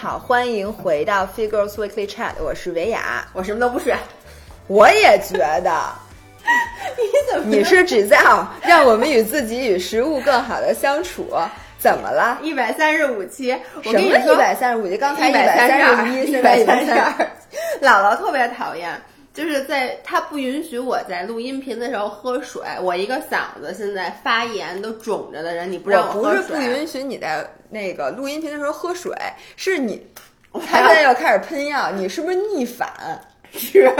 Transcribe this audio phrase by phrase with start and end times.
[0.00, 3.92] 好，欢迎回到 Figures Weekly Chat，我是维雅，我什么都不是，
[4.68, 5.92] 我也觉得。
[6.96, 7.46] 你怎么？
[7.48, 11.26] 你是指教让我们与自己与食物更好的相处？
[11.80, 12.38] 怎么了？
[12.40, 13.48] 一百三十五期，
[13.82, 14.96] 什么一百三十五期？
[14.96, 17.12] 刚才一百三十一，现在一百三十二。
[17.82, 18.92] 姥姥特别讨厌，
[19.38, 22.60] 就是在他不允许我在录音频的时候喝水。
[22.82, 26.42] 我一个嗓子现在发炎都肿着的人，你不让我喝水？
[26.42, 29.14] 不是不允许你在那个录音频的时候喝水，
[29.54, 30.04] 是你
[30.66, 32.90] 他现在要开始喷药，你是不是逆反？
[33.54, 33.88] 是。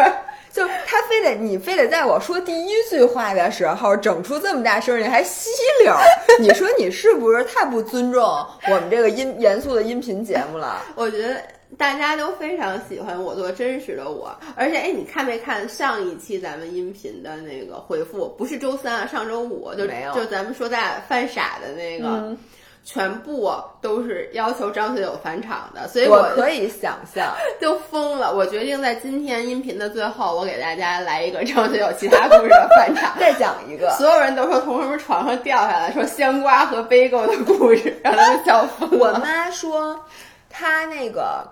[0.50, 5.50] 就他非得你非得在我说第一句话的时候整出这么大声你，还吸
[5.84, 5.94] 溜，
[6.40, 10.82] 你说你是不是太不尊重我们这个音严肃的音频节目了？
[10.96, 11.40] 我觉得
[11.78, 18.28] 大家都非常喜欢我做真实的我，而且哎，你看没看上一期咱们音频的那个回复？
[18.36, 22.36] 不是周三啊，上周五就没有，就咱们说咱俩犯傻的那个。
[22.84, 28.34] 全部都是要求张学友返场的，所以我可以想象， 就疯了。
[28.34, 33.90] 我决定在今天音频的最后，我给大家来一个张学友其他故事的返场， 再讲一个。
[33.98, 38.96] 所有人都说从什么床上掉下来，说香瓜和杯狗的故事，让他们笑疯了。
[38.98, 40.00] 我妈说，
[40.48, 41.46] 她那个。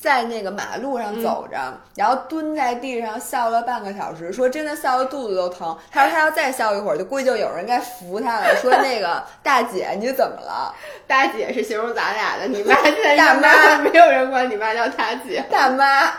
[0.00, 5.76] 在那个马路上走着，然后蹲在地上笑了半个小时，说真的笑的肚子都疼。
[5.90, 8.56] 他说他要再笑一会儿，就估计就有人该扶他了。
[8.56, 10.74] 说那个大姐你怎么了？
[11.06, 15.44] 大姐是形容咱俩的，你妈现在大妈没有人管你妈叫大姐。
[15.50, 16.10] 大妈，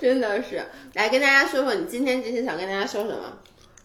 [0.00, 0.64] 真的是
[0.94, 3.18] 来跟大家说说，你今天这些想跟大家说什么？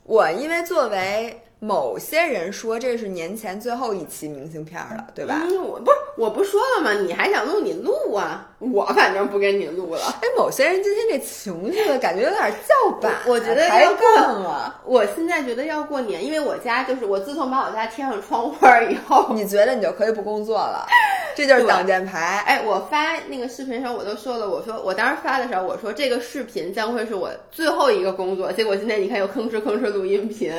[0.03, 1.41] 我因为作为。
[1.65, 5.41] 某些人说这是年前最后一期明信片了，对吧？
[5.49, 6.93] 嗯，我不是我不说了吗？
[6.93, 10.01] 你还想录你录啊， 我反正不跟你录了。
[10.21, 14.79] 哎，某些人今天这情绪的感觉有点叫板，我觉得要过了。
[14.85, 20.85] 我现在觉得要过年，因为我家就是我自从把我家贴上窗花以后， 你觉得你就可以不工作了？
[21.35, 22.43] 这就是挡箭牌。
[22.45, 30.53] 哎，我发那个视频时候我都说了，我说我当时发的时候我说这个视频将会是我最后一个工作，结果今天你看又吭哧吭哧录音频。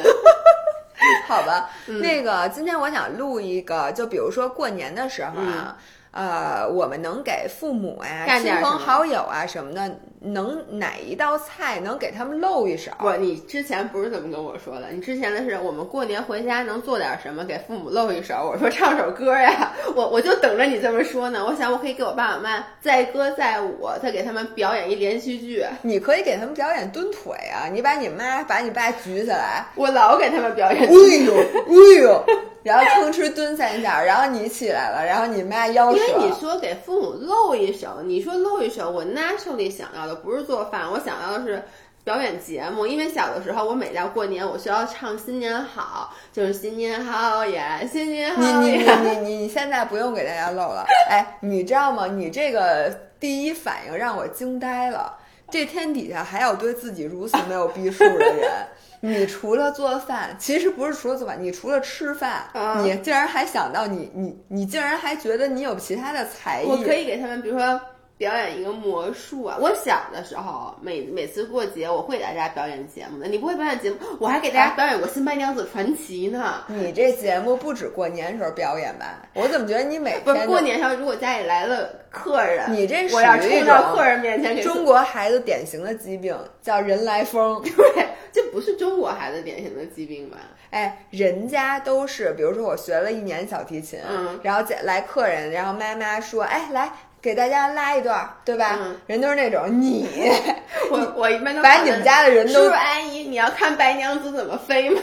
[1.26, 5.76] 好吧，那个今天我想录一个，就比如说过年的时候啊。
[6.16, 12.90] 呃，我们能给父母啊、亲朋好友啊什么的，能哪一道菜能给他们露一手？
[12.98, 18.50] 不，你之前不是这么跟我说的，你之前的是我们过年回家能做点什么给父母露一手？
[18.50, 21.44] 我说唱首歌呀，我我就等着你这么说呢。
[21.44, 25.62] 我想我可以给我爸我妈载歌载舞，再给他们表演一连续剧。
[25.82, 30.82] 你可以给他们表演蹲腿啊，你把你妈把你爸举起来，我老给他们表演。
[30.82, 30.90] 哎
[31.26, 32.24] 呦，哎呦。
[32.66, 41.62] 然后吭哧蹲三下，然后你起来了，然后你妈腰因为你说给父母露一手，你说露一手，我 naturally 想要的不是做饭，我想要的是
[42.02, 42.84] 表演节目。
[42.84, 48.42] 因为小的时候，我每到过年，我需要唱新年好，就是新年好呀，新年好。
[48.42, 52.08] 你你你你你现在不用给大家露了，哎，你知道吗？
[52.08, 55.16] 你这个第一反应让我惊呆了，
[55.52, 58.66] 这天底下还有对自己如此没有逼数的人。
[59.06, 62.44] 你除了做饭，其实不是除了做饭，你除了吃饭，
[62.82, 67.80] 你竟然还想到你你你竟然还觉得你有其他的才艺，我可以给他们，比如说。
[68.18, 69.58] 表演一个魔术啊！
[69.60, 73.28] 我小的时候，每每次过节，我会给大家表演节目的。
[73.28, 76.64] 你不会表演节目，我还给大家表演过《新白娘子传奇》呢。
[76.66, 79.22] 你这节目不止过年时候表演吧？
[79.34, 84.62] 我怎么觉得你每天过年时候，如果家里来了客人，你这我要冲到客人面前。
[84.62, 88.06] 中国孩子典型的疾病叫人来疯， 对，
[88.36, 90.36] 这不是中国孩子典型的疾病吧？
[90.70, 96.92] 哎，人家都是，比如说我学了一年小提琴，嗯，然后来客人，然后妈妈说，哎，来。
[97.18, 98.78] 给大家拉一段，对吧？
[99.08, 100.06] 人都是那种你，
[100.92, 102.52] 我我一般都 把你们家的人都。
[102.52, 105.00] 叔叔阿姨，你要看白娘子怎么飞吗？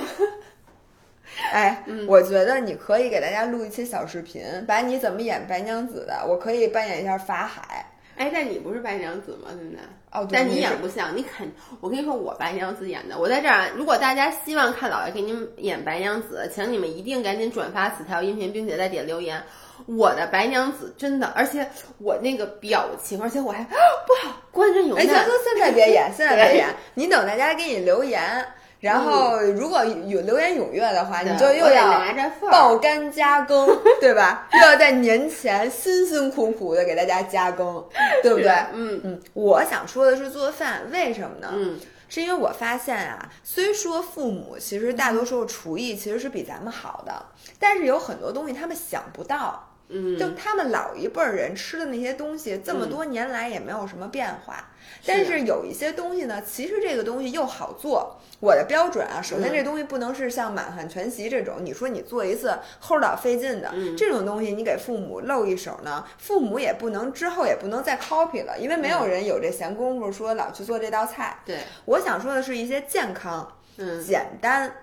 [1.52, 7.86] 哎，我觉得你可以给大家录一期小视频，把你怎么演白娘子的，我可以扮演一下法海。
[8.16, 9.50] 哎，但你不是白娘子吗？
[9.50, 9.82] 现在
[10.12, 11.52] 哦，但你演不像，你肯，
[11.82, 13.18] 我跟你说，我白娘子演的。
[13.18, 19.42] 我在这儿，如果大家希望看姥爷给你们演白娘子，请你们一定赶紧转发此条音频，并且再点留言。
[19.88, 21.68] 我的白娘子真的，而且
[21.98, 23.64] 我那个表情，而且我还
[24.06, 24.96] 不好，观众有。
[24.96, 28.22] 哎，行行，现在别演， 现在别演，你等大家给你留言，
[28.84, 32.04] 然后如果有留言踊跃的话，你就又要
[32.52, 33.66] 爆肝加更，
[34.02, 34.46] 对吧？
[34.52, 37.82] 又要在年前辛辛苦苦的给大家加更，
[38.22, 38.52] 对不对？
[38.74, 39.22] 嗯嗯。
[39.34, 41.50] 我想说的是做饭，为什么呢？
[41.54, 47.26] 嗯，是因为我发现啊，虽说父母其实大多数厨艺其实是比咱们好的，
[47.58, 49.70] 但是有很多东西他们想不到。
[49.94, 54.72] 嗯，就他们老一辈儿人吃的那些东西，这么多年来也没有什么变化。
[55.06, 58.20] 但是有一些东西呢，其实这个东西又好做。
[58.40, 71.40] 我的标准啊，首先这东西不能是像满汉全席这种，你说你做一次齁老费劲的这种东西，你给父母露一手呢，父母也不能之后也不能再 copy 了，因为没有人有这闲工夫说老去做这道菜。
[71.46, 74.74] 对，我想说的是一些健康、嗯，简单。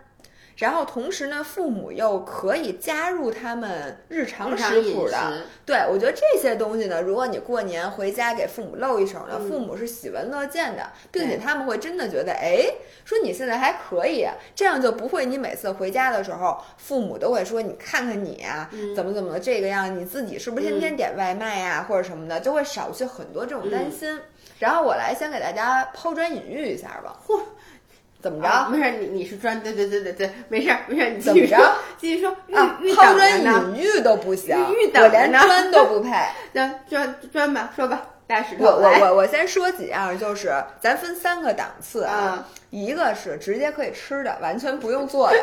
[0.61, 12.67] 然后同时呢，父母又可以加入他们日常食谱的，对我觉得这些东西呢，如果你过年回家给父母露一手呢，父母是喜闻乐见的，并且他们会真的觉得，哎，
[13.07, 24.21] 说你现在还可以，这样就不会你每次回家的时候，父母都会说你看看你啊，怎么怎么的这个样，你自己是不是天天点外卖呀，或者什么的，就会少去很多这种担心。
[24.59, 27.19] 然后我来先给大家抛砖引玉一下吧。
[27.27, 27.41] 嚯！
[28.23, 28.69] 怎么着？
[28.71, 31.57] 没事，你你是专对对对对对，没事没事，你怎么着？
[31.99, 36.11] 继续说啊，玉抛砖引玉都不行，我连砖都不 配。
[36.53, 38.65] 那砖砖吧，说吧，大石头。
[38.65, 45.37] 我我我我先说几样，就是咱分三个档次啊，一个是直接可以吃的，完全不用做的。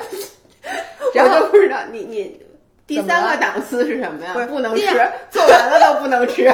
[1.16, 2.46] 然后不知道你你
[2.86, 4.34] 第三个档次是什么呀？
[4.34, 4.84] 不是不能吃，
[5.32, 6.50] 做完了都不能吃。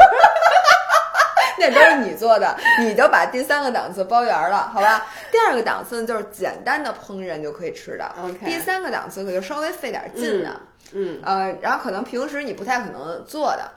[1.59, 5.05] 那都是你做的，你就把第三个档次包圆了，好吧？
[5.31, 8.11] 第二个档次就是简单的烹饪就可以吃的。
[8.43, 10.61] 第三个档次可就稍微费点劲的，
[10.93, 13.69] 嗯，呃，然后可能平时你不太可能做的。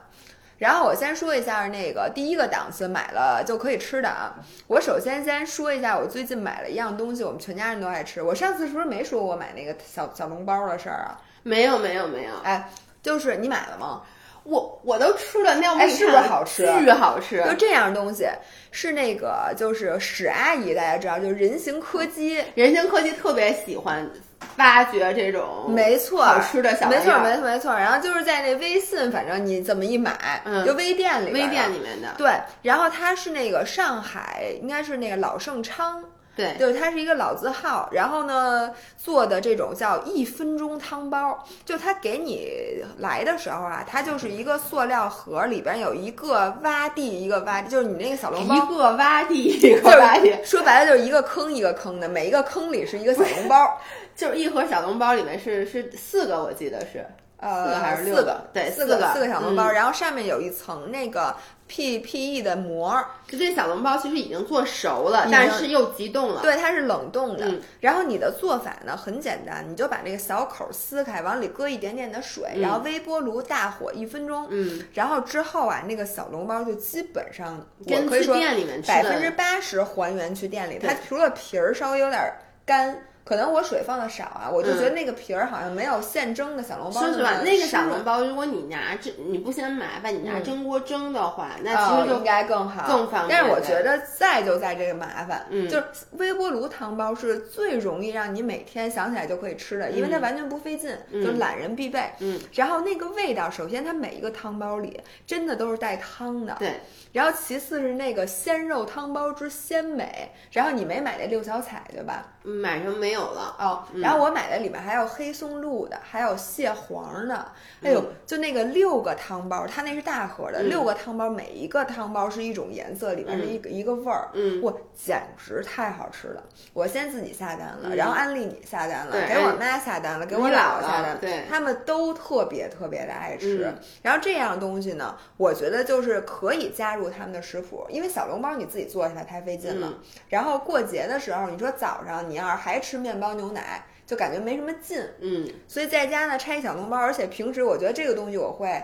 [0.57, 4.33] 然后我先说一下那个第一个档次买了就可以吃的啊。
[4.65, 8.23] 我首先先说一下我最近买了一样东西，我们全家人都爱吃。
[8.23, 11.21] 我上次是不是没说我买那个小小笼包的事儿啊？
[11.43, 12.71] 没有没有没有，哎，
[13.03, 14.01] 就是你买了吗？
[14.47, 16.65] 我我都吃了，那哎，是不是好吃？
[16.79, 17.43] 巨好吃！
[17.43, 18.25] 就这样东西，
[18.71, 24.09] 是那个就是史阿姨，大家知道，就是人形柯基，人形柯基特别喜欢
[24.57, 27.73] 挖掘这种没错好吃的小没错没错没错。
[27.73, 32.31] 然后就是在那微信，反正你怎么一买，嗯，就微店里微店里面的对。
[32.61, 36.03] 然后它是那个上海，应该是那个老盛昌。
[36.37, 53.81] 对，就是它是一个老字号，然后呢做的这种叫一分钟汤包，就它给你来的时候啊，它就是一个塑料盒，里边有一个洼地，一个洼地，就是你那个小笼包，一个洼地，一个洼地，说白了就是一个坑一个坑的，每一个坑里是一个小笼包，
[54.15, 57.03] 就是一盒小笼包里面是是四个，我记得是，
[57.37, 58.41] 呃，四个还是六个？
[58.53, 61.35] 对，四个四个小笼包，嗯、然后上面有一层那个。
[61.67, 62.97] P P E 的膜，
[63.27, 66.41] 就这小笼包其实已经做熟了，但是又急冻了。
[66.41, 67.45] 对，它是冷冻的。
[67.47, 74.47] 嗯、然后你的做法呢很简单，你就把这个小口撕开，往里搁一点点的水，嗯、然后微波炉大火一分钟。
[74.49, 82.33] 嗯，然后之后啊，那个小笼包就基本上跟我可以说店里面百分之八十还原去店里，它除了皮儿稍微有点
[82.65, 82.97] 干。
[83.27, 93.37] 可能我水放的少啊，我就觉得那个皮儿好像没有现蒸的小笼包说实话，那个小笼包，如果你拿蒸，你不嫌麻烦，你拿蒸锅蒸的话，那其实就应该更好、更方便。
[93.37, 102.09] 但是我觉得在就在这个麻烦，嗯，就是微波炉汤包是最容易让你每天想起来就可以吃的，因为它完全不费劲，就懒人必备。
[102.19, 106.79] 嗯，然后那个味道，首先它每一个汤包里真的都是带汤的，对。
[107.11, 112.25] 然后其次是那个鲜肉汤包之鲜美，然后你没买那六小彩对吧？
[112.47, 113.83] 买上没有了哦。
[113.95, 117.51] 然后我买的里面还有黑松露的，还有蟹黄的，
[117.83, 126.43] 哎呦，就那个六个汤包，它那是大盒的，六个汤包，每一个汤包是一种颜色，里面是一个一个味儿，嗯，哇，简直太好吃了！
[126.73, 133.65] 我先自己下单了，嗯然后安利你下单了，给我妈下单了，给我姥姥下单，对，他们都特别特别的爱吃。
[133.65, 139.87] 嗯然后这样东西呢，我觉得就是可以加入他们的食谱，因为小笼包你自己做起来太费劲了。
[139.87, 139.99] 嗯
[140.29, 143.83] 然后过节的时候，你说早上你要是还吃面包牛奶。
[144.07, 148.81] 就感觉没什么劲，嗯，所以在家呢拆小笼包，而且平时我觉得这个东西我会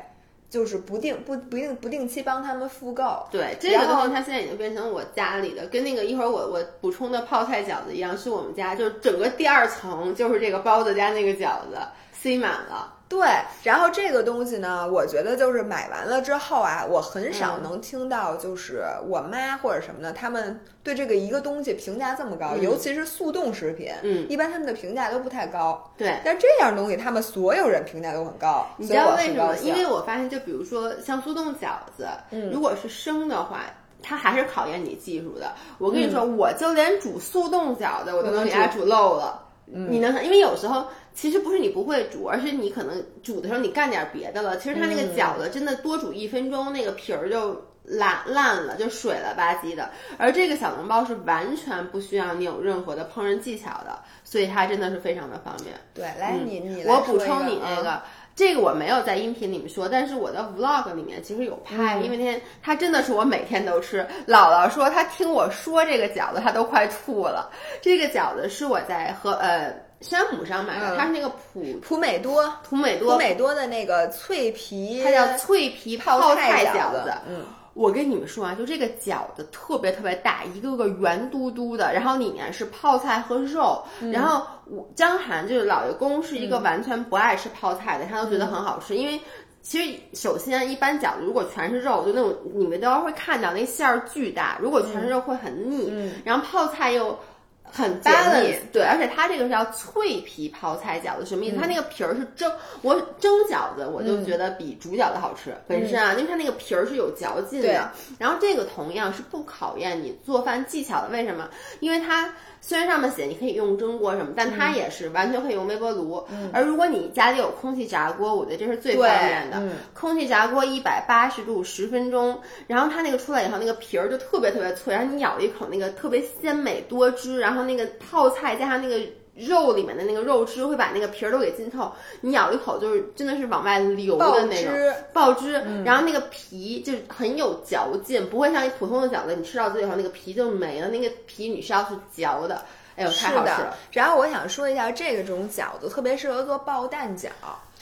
[0.50, 3.26] 就是不定不不定不定期帮他们复购。
[3.32, 11.78] 对，这个东西它现在已经变成我家里的，跟那个一会儿我我补充的泡菜饺子一样，是我们家就是整个第二层就是这个包子加那个饺子
[12.24, 12.94] 塞满了。
[13.10, 13.28] 对，
[13.62, 25.92] 然后这个东西呢，我觉得就是买完了之后啊，我很少能听到就是我妈或者什么的，他们对这个一个东西评价这么高，嗯尤其是速冻食品，嗯，一般他们的评价都不太高。
[25.96, 29.56] 对，但这样东西他们所有人评价都很高，你知道为什么？
[29.58, 33.66] 因为我发现，就比如说像速冻饺子，嗯如果是生的话。
[34.06, 35.54] 它还是考验你技术的。
[35.78, 39.42] 我跟你说，嗯我就连煮速冻饺子，我都能给它煮漏了。
[39.68, 44.58] 嗯你能，因为有时候其实不是你不会煮，而是你可能煮的时候你干点别的了。
[44.58, 49.90] 其实它那个嗯饺子真的多煮一分钟，那个皮儿就烂烂了，就水了吧唧的。
[50.18, 55.76] 而这个小笼包是完全不需要你有任何的烹饪技巧的，所以它真的是非常的方便。
[55.94, 58.02] 对，来你你我补充你那个，
[58.36, 64.06] 这个我没有在音频里面说，但是我的 vlog 里面其实有拍，因为那天它真的是我每天都吃。
[64.28, 67.52] 姥姥说她听我说这个饺子，她都快吐了。
[67.82, 69.72] 这个饺子是我在和呃
[70.02, 77.14] 山姆上买的，它是那个普普美多普美多普美多的那个脆皮，它叫脆皮泡菜饺子。
[77.28, 83.84] 嗯，我跟你们说啊，就这个饺子特别特别大，一个个圆嘟嘟的，然后里面是泡菜和肉。
[84.12, 89.20] 然后我江寒就是老爷公是一个完全不爱吃泡菜的，他都觉得很好吃，因为
[89.62, 96.12] 其实首先一般饺子如果全是肉，就那种你们都会看到那馅儿巨大，如果全是肉会很腻。
[96.24, 97.18] 然后泡菜又。
[97.64, 101.58] 很搭的，对，而且它这个是叫脆皮泡菜饺子，什么意思？
[101.60, 102.52] 它那个皮儿是蒸，
[102.82, 107.92] 我蒸饺子我就觉得比煮饺子好吃，本身啊，因为它那个皮儿是有嚼劲的。
[108.20, 111.50] 然后这个同样是不考验你做饭技巧的，为什么？
[111.80, 112.34] 因为它。
[112.66, 116.26] 虽然上面写你可以用蒸锅什么，但它也是完全可以用微波炉。
[116.54, 119.62] 而如果你家里有空气炸锅，我觉得这是最方便的。
[119.94, 129.04] 空气炸锅一百八十度十分钟，然后它那个出来以后，那个皮儿就特别特别脆，然后你咬一口，那个特别鲜美多汁，然后那个泡菜加上那个。
[129.36, 134.74] 肉里面的那个肉汁会把那个皮儿都给浸透，你咬一口就是真的是往外流的那种
[135.12, 142.64] 爆汁，然后那个皮就很有嚼劲，不会像你普通的饺子，你吃到嘴里头那个皮就没了，那个皮你是要去嚼的。
[142.96, 143.76] 哎呦，太好吃了！
[143.92, 147.30] 然后我想说一下，这个种饺子特别适合做爆蛋饺。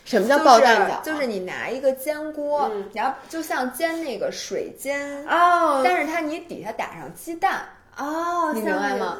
[0.05, 1.05] 什么叫爆蛋饺？
[1.05, 7.65] 就是你拿一个煎锅，然后就像煎那个水煎哦，但是它你底下打上鸡蛋。
[7.98, 9.18] 哦，你明白吗？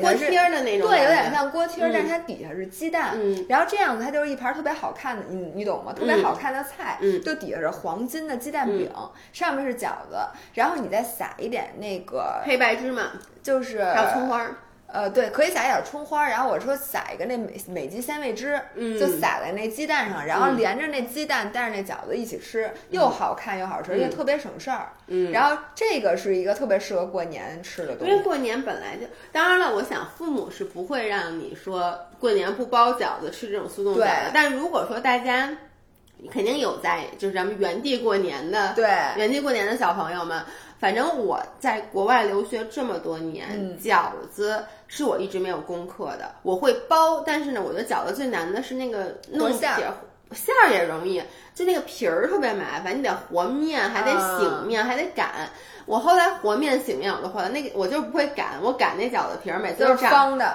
[0.00, 3.12] 锅贴的那种，对，有点像锅贴，但是它底下是鸡蛋。
[3.14, 5.92] 嗯，然后这样子它就是一盘特别好看的，你你懂吗？
[5.92, 8.90] 特别好看的菜，嗯，就底下是黄金的鸡蛋饼，
[9.32, 10.16] 上面是饺子，
[10.54, 13.02] 然后你再撒一点那个黑白芝麻，
[13.42, 14.46] 就是还有葱花。
[14.94, 18.60] 呃，对，可以撒一点葱花，然后我说撒一个那美美极鲜味汁，
[18.96, 24.92] 就撒在那鸡蛋上，然后连着那鸡蛋带着那饺子一起吃，又好看又好吃，而且特别省事儿。
[25.08, 35.52] 嗯，然后这个是一个特别适合过年吃的东西，因为过年本来就，当然了，我想父母是不会让你说过年不包饺子吃这种速冻饺子，但如果说大家
[36.30, 38.84] 肯定有在就是咱们原地过年的，对，
[39.16, 40.40] 原地过年的小朋友们。
[40.84, 43.48] 反正我在国外留学这么多年，
[43.82, 46.30] 饺子是我一直没有攻克的。
[46.42, 49.94] 我会包，但是呢，我觉得饺子最难的是那个弄馅儿，
[50.32, 51.22] 馅儿也容易，
[51.54, 55.48] 就那个皮儿特别麻烦，你得和面，还得醒面，还得擀。
[55.86, 60.54] 我后来和面、醒面我都会了，那个我就不会擀，我擀那饺子皮儿每次都是方的。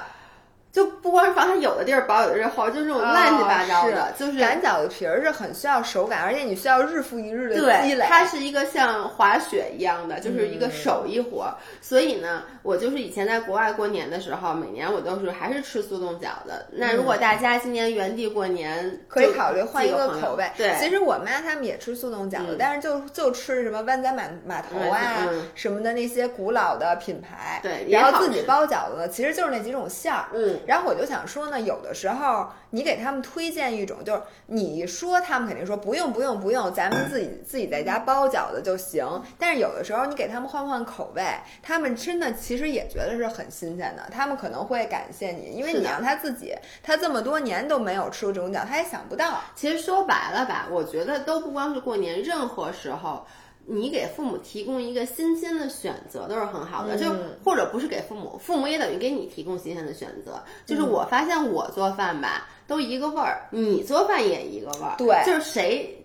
[0.72, 4.14] 就不光是防它有的地儿薄，有的地儿厚，就这种乱七八糟的。
[4.18, 8.06] 就是擀饺子皮儿是很需要手感，而且你需要日复一日的积累。
[8.08, 11.52] 它是一个像滑雪一样的，就是一个手艺活。
[11.82, 16.66] 所以呢，我就是以前在国外过年的时候，每年我都是还是吃速冻饺子。
[16.72, 20.48] 那如果大家今年原地过年，可以考虑换一个口味。
[20.56, 27.60] 对，其实我妈他们也吃速冻饺子，但是就就吃什么湾仔码码头啊什么的那些古老的品牌。
[27.64, 30.28] 对，然后自己包饺子，其实就是那几种馅儿。
[30.34, 31.50] 嗯，然后我就想说。
[31.50, 39.04] 呢，有的时候你给他们推荐一种，就是你说他们肯定说不用不用不用，咱们自己自己在家包饺子就行。
[39.40, 41.24] 但是有的时候你给他们换换口味，
[41.64, 44.04] 他们真的其实也觉得是很新鲜的。
[44.12, 49.40] 他们可能会感谢你，因为你让他自己，他这么多年都没有吃过这种饺，他也想不到。
[49.56, 53.26] 其实说白了吧，我觉得都不光是过年，任何时候。
[53.70, 57.06] 你给父母提供一个新鲜的选择都是很好的，就
[57.46, 60.42] 或者不是给父母，父母也等于给你提供新鲜的选择。
[60.66, 65.96] 就是我发现我做饭吧，都一个味儿，你做饭也一个味儿，对，就是谁。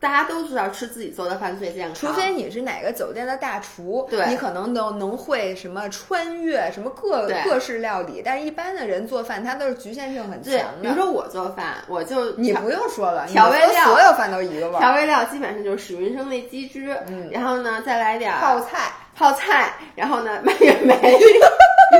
[0.00, 8.22] 大家都知道吃自己做的饭最健康，除非你是哪个酒店的大厨，对，你可能能能会什么穿越什么各各式料理。
[8.24, 10.82] 但是一般的人做饭，他都是局限性很强的。
[10.82, 18.92] 比如说我做饭，我就你不用说了，调味料所有饭都一个味儿，调味料基本上就是史云生那鸡汁，嗯，然后呢再来点泡菜。
[19.14, 21.18] 泡菜，然后呢，蔓越莓、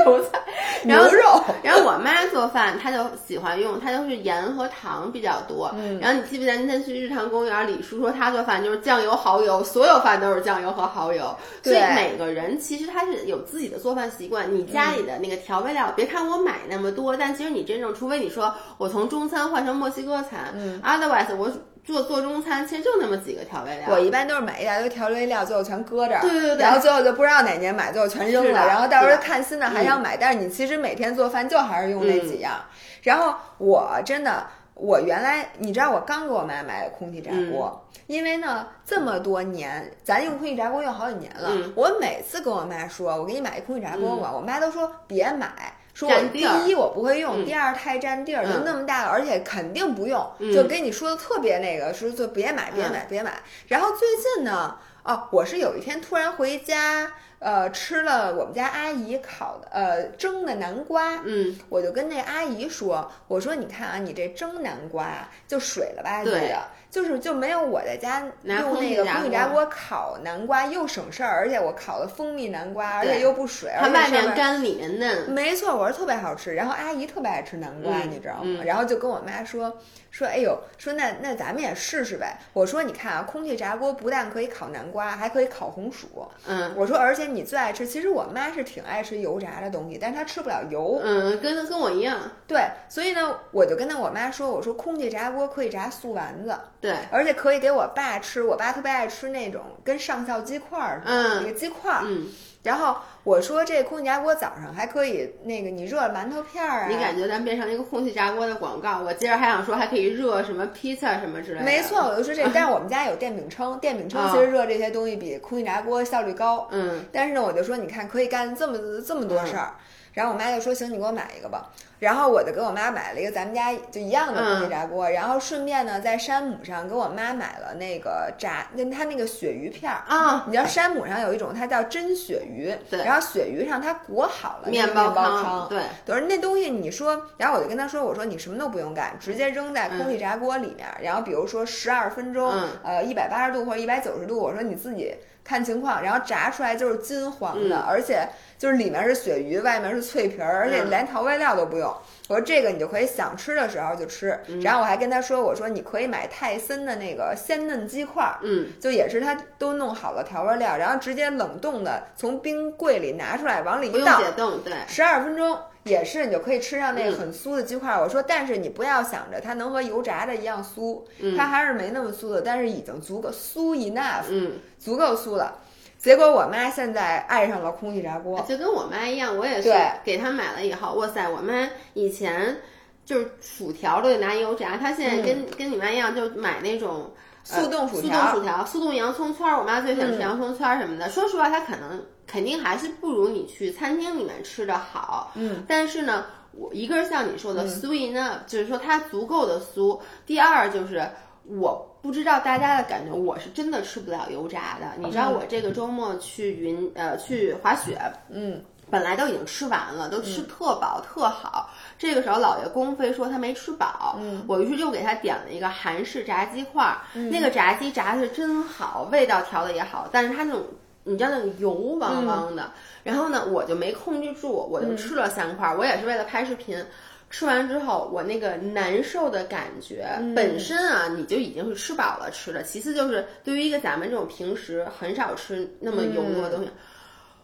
[0.05, 0.39] 油菜，
[0.83, 1.43] 牛肉。
[1.61, 5.71] 然后我妈做饭，她就喜欢用，他就是盐和糖比较多。
[5.75, 5.99] 嗯。
[5.99, 11.35] 然后你记不记得那天去日坛公园，李叔说他做饭就是酱油、蚝油，所有饭都是酱油和蚝油。
[11.63, 14.53] 所以每个人其实他是有自己的做饭习惯。
[14.53, 21.51] 你家里的那个调味料，别看我买那么多，但其实你真正，除非你说我从中餐换成墨西哥餐，嗯，otherwise 我。
[21.89, 32.53] 做做中餐其实就那么几个调味料，我一般都是买一大堆调味料，最后全搁这儿，对对对，然后最后就不知道哪年买，最后全扔了，然后到时候看新的还想买，但是你其实每天做饭就还是用那几样。
[33.01, 45.73] 然后我真的，我原来你知道我刚给我妈买的空气炸锅，因为呢这么多年咱用空气炸锅用好几年了，我每次跟我妈说我给你买一空气炸锅吧，我妈都说别买。
[45.99, 53.33] 说我第一我不会用，嗯第二太占地儿，就嗯那么大了，而且肯定不用，嗯就跟你说的特别那个，说就别买别买别买。
[53.67, 76.53] 然后最近呢，哦，我是有一天突然回家，呃，吃了我们家阿姨烤的呃蒸的南瓜，嗯，我就跟那阿姨说，我说你看啊，你这蒸南瓜啊就水了吧唧对的，就是就没有我在家用那个空气炸锅锅烤南瓜又省事儿，而且我烤的蜂蜜南瓜，而且又不水，它外而且上面面干里面嫩，没错，我是特别好吃。
[76.55, 78.41] 然后阿姨特别爱吃南瓜，嗯你知道吗？
[78.43, 79.77] 嗯然后就跟我妈说
[80.11, 82.37] 说，哎呦，说那那咱们也试试呗。
[82.53, 86.07] 我说你看啊，空气炸锅不但可以烤南瓜，还可以烤红薯。
[86.47, 90.99] 嗯我说而且你最爱吃，其实我妈是挺爱吃油炸的东西，但是她吃不了油。
[91.03, 98.43] 嗯，跟跟我一样，对，所以呢，我就跟她我妈说，我说空气炸锅可以炸素丸子，对，而且可以给我爸吃。
[98.43, 102.01] 我爸特别爱吃那种跟上校鸡块儿似的、嗯那个鸡块儿。
[102.05, 102.27] 嗯，
[102.61, 108.99] 然后我说这空气炸锅早上还可以那个你热馒头片儿啊，你感觉咱变成一个空气炸锅的广告？
[109.01, 111.65] 我接着还想说，还可以热什么披萨什么之类的。
[111.65, 116.67] 没错，，我就说这，但是我们家有电饼铛，电饼铛啊其实热这些东西比空气炸锅效率高。
[116.71, 119.73] 嗯但是呢，我就说你看可以干这么这么多事儿，
[120.13, 121.69] 然后我妈就说行，你给我买一个吧。
[121.99, 130.01] 然后我就给我妈买了一个咱们家就一样的空气炸锅，然后顺便呢在山姆上给我妈买了那个炸，那它那个鳕鱼片儿。
[130.07, 133.03] 啊，你知道山姆上有一种，它叫真鳕鱼，对。
[133.03, 142.69] 然后鳕鱼上它裹好了那个面包包糠，对，等于那东西你说，然后我就跟他说，我说你什么都不用干，直接扔在空气炸锅里面，然后比如说十二分钟，嗯。
[142.81, 145.13] 呃一百八十度或者一百九十度，我说你自己
[145.43, 147.83] 看情况，然后炸出来就是金黄的，嗯。
[147.87, 148.27] 而且
[148.57, 150.89] 就是里面是鳕鱼，外面是脆皮儿，而且嗯。
[150.89, 151.93] 连调味料都不用。
[152.27, 154.61] 我说这个你就可以想吃的时候就吃，嗯。
[154.61, 165.57] 然后我还跟他说，我说你可以买泰森的那个鲜嫩鸡块儿，嗯，就也是他都弄好了调味料，然后直接冷冻的从冰柜里拿出来往里一倒，解冻，对，十二分钟
[165.89, 167.99] 也是，你就可以吃上那个嗯很酥的鸡块。
[167.99, 175.57] 我说，但是你不要想着它能和油炸的一样酥，嗯它还是没那么酥的，但是已经足够酥 enough，嗯，足够酥了。
[175.97, 182.57] 结果我妈现在爱上了空气炸锅，就跟我妈一样，我也是给她买了以后，哇塞，我妈以前
[183.03, 187.11] 就是薯条都得拿油炸，她现在跟、跟你妈一样，就买那种。
[187.49, 191.09] 速冻薯速条冻薯条、速冻洋葱圈儿，我妈最喜欢吃嗯洋葱圈儿什么的。
[191.09, 195.31] 说实话，它可能肯定还是不如你去餐厅里面吃的好。
[195.35, 199.99] 嗯，但是呢，我一个是像你说的嗯 sweet enough，、就是说它足够的酥。
[200.25, 201.09] 第二就是
[201.45, 204.85] 我不知道大家的感觉，我是真的吃不了油炸的。
[204.97, 211.69] 你知道嗯我这个周末去云呃去滑雪，嗯，本来都已经吃完了，都吃特饱、特好。
[211.97, 216.97] 这个时候，老爷公妃说他没吃饱，嗯我于是又给他点了一个韩式炸鸡块儿。
[217.13, 220.63] 那个炸鸡炸的是真好，味道调的也好，但是它那种
[221.03, 222.71] 你知道那种油汪汪的。
[223.03, 225.77] 然后呢，我就没控制住，我就吃了三块儿。
[225.77, 226.83] 我也是为了拍视频。
[227.31, 230.03] 吃完之后，我那个难受的感觉，
[230.35, 232.63] 本身啊，你就已经是吃饱了吃的。
[232.63, 236.71] 其次就是对于一个咱们这种平时很少吃那么油腻的东西，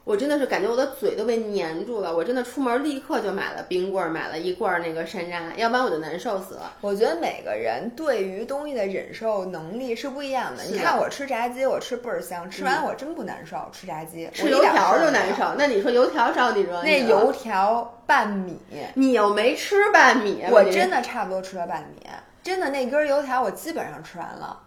[0.06, 2.15] 我真的是感觉我的嘴都被粘住了。
[2.15, 6.74] 我真的出门立刻就买了冰棍儿，买了一罐儿那个山楂，要不然我就难受死了。
[6.80, 10.63] 我觉得每个人对于东西的忍受能力是不一样的。
[10.63, 13.58] 的你看我吃炸鸡，我吃倍儿香，吃完我真不难受。
[13.74, 15.26] 吃炸鸡吃油条就难。
[15.36, 18.58] 受，那你说油条招你惹你那油条拌米，
[18.94, 22.08] 你又没吃拌米，我真的差不多吃了半米，
[22.44, 24.62] 真的那根油条我基本上吃完了。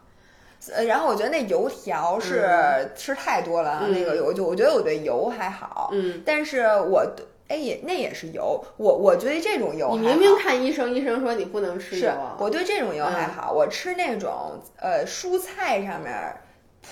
[0.74, 2.48] 呃，然后我觉得那油条是
[2.94, 13.32] 吃太多了，嗯那个油就我觉得我对油还好，嗯，但是我对哎也那也是油，我我觉得这种油你明明看医生，医生说你不能吃是油，我对这种油还嗯。
[13.34, 16.12] 好，我吃那种呃蔬菜上面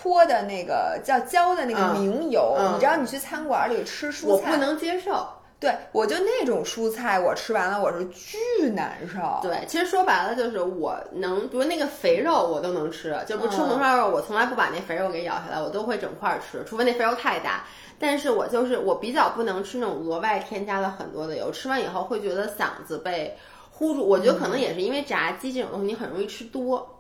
[0.03, 2.01] 泼的那个叫浇的那个嗯。
[2.01, 2.75] 明油，嗯。
[2.75, 5.27] 你知道你去餐馆里吃蔬菜，我不能接受。
[5.59, 17.65] 对我就那种蔬菜我吃完了我是巨难受，对，其实说白了就是我能，比如那个肥肉我都能吃，就不吃嗯红烧肉，我从来不把那肥肉给咬下来，我都会整块儿吃，除非那肥肉太大。
[17.99, 23.35] 但是我就是我比较不能吃那种额外添加了很多的油，吃完以后会觉得嗓子被
[23.71, 24.07] 呼住。
[24.07, 26.96] 我觉得可能也是因为炸鸡这种东西你很容易吃多，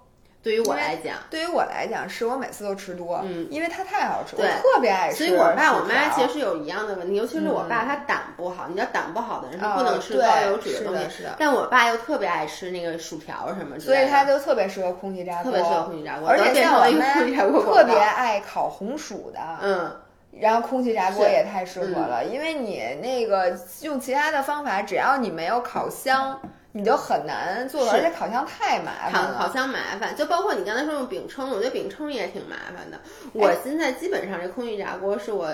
[0.46, 1.16] 对于我来讲。
[1.28, 5.16] 对于我来讲，是我每次都吃多，嗯因为它太好吃，我特别爱吃。
[5.16, 8.66] 所以我爸我妈其实是有一样的问题，尤其是我爸，他胆不好。
[8.68, 19.90] 你知道胆不好的人是不能吃高油脂的东西，是的但我爸又特别爱吃那个薯条什么之所类的，以他就特别适合空气炸锅，特别适合空气炸锅，而且像我妈空气炸锅广特别爱烤红薯的，嗯。
[20.38, 26.38] 然后空气炸锅也太适合了，因为你那个用其他的方法，只要你没有烤箱，
[26.76, 29.38] 你就很难做，是而且烤箱太麻烦了。
[29.38, 33.00] 烤烤箱麻烦，就包括你刚才说用饼铛，我觉得饼铛也挺麻烦的。
[33.32, 35.50] 我现在基本上这空气炸锅是我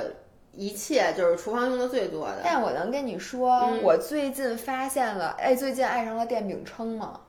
[0.52, 2.40] 一切就是厨房用的最多的。
[2.42, 7.20] 但我能跟你说，嗯我最近发现了，哎，最近爱上了电饼铛吗，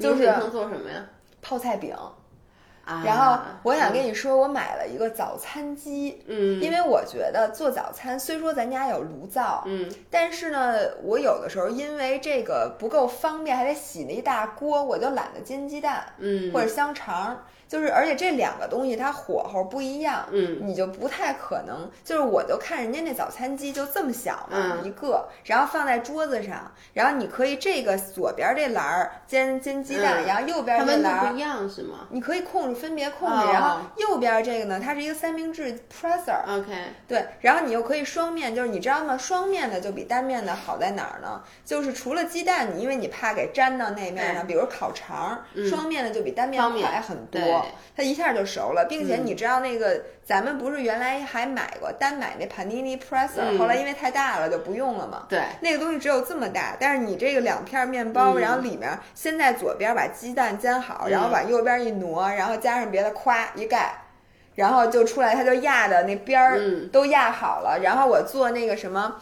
[0.00, 1.06] 就是做什么呀？
[1.42, 1.94] 泡菜饼。
[2.84, 9.90] 啊，然后我想跟你说，我买了一个早餐机，嗯，因为我觉得做早餐虽说咱家有炉灶，嗯。
[10.10, 16.52] 但是呢，我有的时候因为这个不够方便，还得洗那一大锅，我就懒得煎鸡蛋嗯。
[16.52, 17.44] 或者香肠。
[17.68, 21.90] 就是，而且这两个东西它火候不一样，嗯你就不太可能。
[22.04, 36.72] 就是，我就看人家那早餐机就这么小嘛，嗯一个，然后放在桌子上，然后你可以这个左边这篮儿煎煎鸡蛋，嗯然后右边它这栏儿不一样是吗你可以控制分别控制，哦然后右边这个呢，它是一个三明治 presser，？OK，
[37.08, 39.16] 对，然后你又可以双面，就是你知道吗？
[39.16, 41.42] 双面的就比单面的好在哪儿呢？
[41.64, 49.26] 就是除了鸡蛋，你因为你怕给粘到那面上，比如烤肠，双面的就比单面快很多对，它一下就熟了，并且嗯。
[49.26, 53.58] 你知道那个咱们不是原来还买过单买那 panini presser，、嗯。
[53.58, 55.26] 后来因为太大了就不用了嘛。
[55.28, 58.40] 对，那个东西只有这么大，但是你这个两片面包，嗯。
[58.40, 61.10] 然后里面先在左边把鸡蛋煎好，嗯。
[61.10, 63.94] 然后往右边一挪，然后加上别的，咵一盖，
[64.54, 66.88] 然后就出来，它就压的那边儿嗯。
[66.88, 67.80] 都压好了。
[67.82, 69.16] 然后我做那个什么，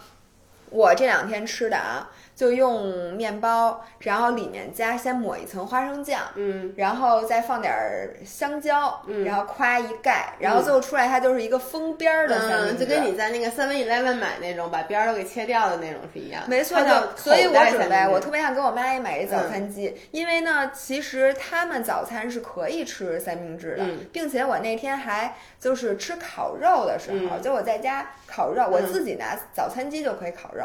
[0.73, 6.73] 我这两天吃的啊，就用面包，然后里面加先抹一层花生酱，嗯。
[6.75, 9.23] 然后再放点儿香蕉，嗯。
[9.23, 12.77] 然后夸一盖，然后最后出来它就是一个封边儿的三明。
[12.77, 16.41] 就跟你在那个 Seven Eleven 买那种把边儿都给切掉的那种是一样。
[16.47, 23.99] 没错，它叫就所以我准备，我特别想给我妈也买一早餐机，因为呢，其实他们早餐是可以吃三明治的，嗯。
[24.11, 27.41] 并且我那天还就是吃烤肉的时候，嗯。
[27.43, 30.62] 就我在家烤肉，我自己拿早餐机就可以烤肉。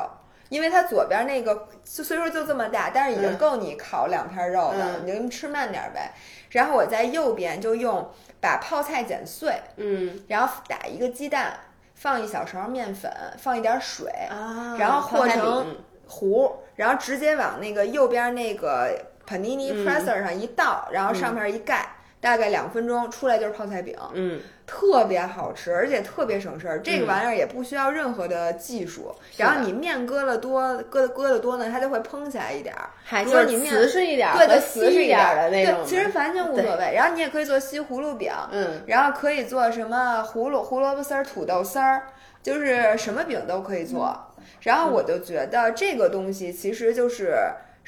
[0.49, 3.37] 因为它左边那个就虽说就这么大，但是已经嗯。
[3.37, 5.07] 够你烤两片肉了，嗯。
[5.07, 6.13] 你就吃慢点呗。
[6.51, 10.19] 然后我在右边就用把泡菜剪碎，嗯。
[10.27, 11.53] 然后打一个鸡蛋，
[11.95, 19.85] 放一小勺面粉，放一点水，啊，然后和成糊，然后直接往那个右边那个 panini 嗯。
[19.85, 21.87] presser 上一倒，然后上面一盖，
[22.21, 26.81] 大概两分钟出来就是泡菜饼，嗯特别好吃，而且特别省事儿。
[26.81, 32.91] 这个嗯玩意儿也不需要任何的技术，是的然后你面搁了多，搁的搁的多呢，它就会蓬起来一点儿。
[33.03, 35.87] 还如果你面瓷实一点儿对，和就瓷实稀一点儿的那对种对。
[35.87, 36.93] 其实完全无所谓。
[36.95, 42.03] 然后你也可以做西葫芦饼，嗯然后可以做什么胡萝胡萝卜丝儿、土豆丝儿，
[42.43, 44.15] 就是什么饼都可以做。
[44.61, 47.35] 然后我就觉得这个东西其实就是。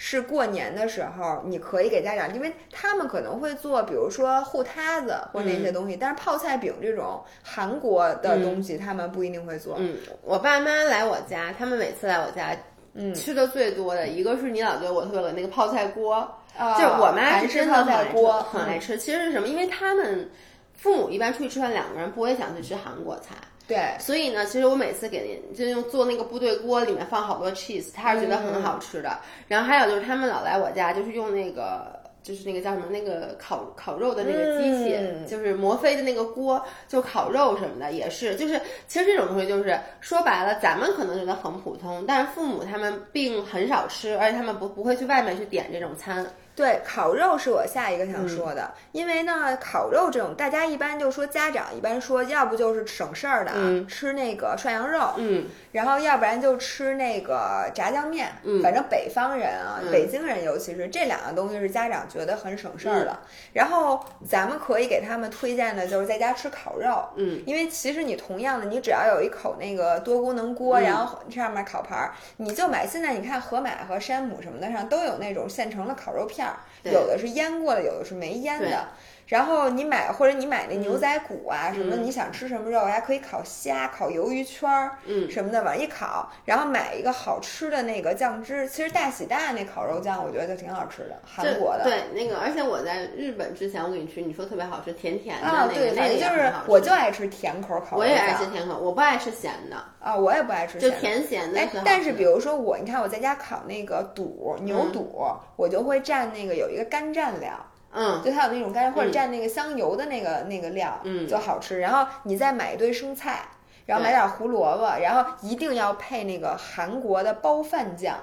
[0.02, 9.76] 是过年的时候，你可以给家长，因为他们可能会做，比如说糊塌子或那些东西，但是泡菜饼这种韩国的东西，他们不一定会做。
[9.78, 12.56] 嗯，我爸妈来我家，他们每次来我家，
[12.94, 16.14] 嗯吃的最多的一个是你老觉得我特别冷那个泡菜锅，
[16.56, 18.96] 啊就是我妈韩是真的很爱吃锅，嗯很爱吃。
[18.96, 19.48] 其实是什么？
[19.48, 20.30] 因为他们
[20.74, 23.34] 父母一般出去吃饭，两个人不会想去吃韩国菜。
[23.70, 29.16] 对，所以呢，其实我每次给您就用做那个部队锅，里面放好多 cheese，他是觉得很好吃的。
[29.46, 38.34] 然后还有就是他们老来我家，就是用那个就是那个叫什么那个烤烤肉的那个机器，嗯就是摩飞的那个锅，就烤肉什么的也是。
[38.34, 46.26] 就是其实这种东西就是说白了，咱们可能觉得很普通，但是父母他们并很少吃，而且他们不不会去外面去点这种餐。
[46.60, 53.88] 对，烤肉是我下一个想说的，因为呢，烤肉这种大家一般就说家长一般说，要不就是省事儿的啊，嗯。
[53.88, 55.46] 吃那个涮羊肉，嗯。
[55.72, 58.62] 然后要不然就吃那个炸酱面，嗯。
[58.62, 59.90] 反正北方人啊，嗯。
[59.90, 63.18] 北京人尤其是这两个东西是家长觉得很省事儿的。
[63.54, 67.42] 然后咱们可以给他们推荐的就是在家吃烤肉，嗯。
[67.46, 70.82] 因为其实你同样的，你只要有一口那个多功能锅，嗯。
[70.82, 72.86] 然后上面烤盘儿，你就买。
[72.86, 76.46] 现在你看盒马和山姆什么的上都有那种现成的烤肉片
[76.84, 78.88] 有的是腌过的，有的是没腌的。
[79.30, 88.66] 然后你买或者你买那牛仔骨啊、什么，嗯你想吃什么肉，还可以烤虾、烤鱿鱼圈儿，嗯什么的往一烤，然后买一个好吃的那个酱汁。
[88.68, 91.84] 其实大喜大那烤肉酱，我觉得就挺好吃的，韩国的。
[91.84, 97.98] 对那个，而且我在日本之前我给你吃，你说特别好吃，甜甜的那个，反正就是那个也很好吃我就爱吃甜口烤肉酱。
[97.98, 107.52] 我也爱吃甜口，我不爱吃咸的，啊，我也不爱吃就咸的甜咸的哎但是比如说我，你看我在家烤那个肚牛嗯肚，我就会蘸那个有一个干蘸料，
[107.92, 108.22] 嗯。
[108.22, 111.26] 就它有那种干，或者嗯蘸那个香油的那个那个料，嗯。
[111.26, 111.80] 就好吃。
[111.80, 113.42] 然后你再买一堆生菜，
[113.86, 118.16] 然后买对点胡萝卜，然后一定要配那个韩国的包饭酱，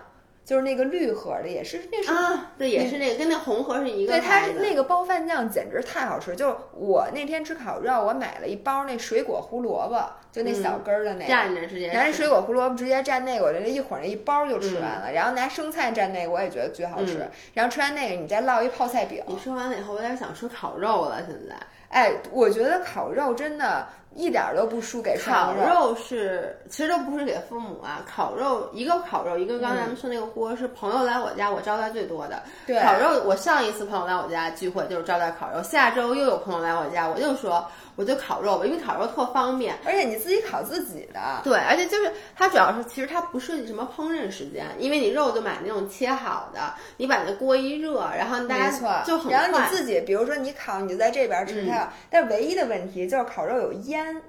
[0.48, 6.38] 就是那个绿盒的，也是那是啊，对，也是那个跟那红盒是一个对，它是那个包饭酱简直太好吃。
[6.38, 11.34] 就是我那天吃烤肉，我买了一包那水果胡萝卜，就那小根儿的那个。
[11.34, 15.12] 蘸着直接吃拿那水果胡萝卜直接蘸那个，我觉得一会儿那一包就吃完嗯了。
[15.12, 17.28] 然后拿生菜蘸那个，我也觉得巨好吃。
[17.54, 19.22] 然后吃完那个，你再烙一泡菜饼。
[19.28, 21.22] 你说完了以后，我有点想吃烤肉了。
[21.28, 21.58] 现在
[21.90, 25.54] 哎，我觉得烤肉真的一点儿都不输给烤。
[25.54, 28.02] 肉是，其实都不是给父母啊。
[28.08, 32.42] 烤肉一个烤肉，一个刚才咱们说那个锅是朋友来我家我招待最多的。
[32.66, 37.66] 对烤肉我上一次朋友来我家聚会就是招待烤肉，下周又有朋友来我家，我就说
[37.98, 39.76] 我就烤肉吧，因为烤肉特方便。
[39.84, 49.60] 而且你自己烤自己的，对，而且就是它主要是，其实它不涉及什么烹饪时间，因为你肉就买那种切好的，你把那锅一热，然后大家就很然后。
[49.60, 54.22] 你自己，比如说你烤，你就在这边吃嗯它，但唯一的问题就是烤肉有烟，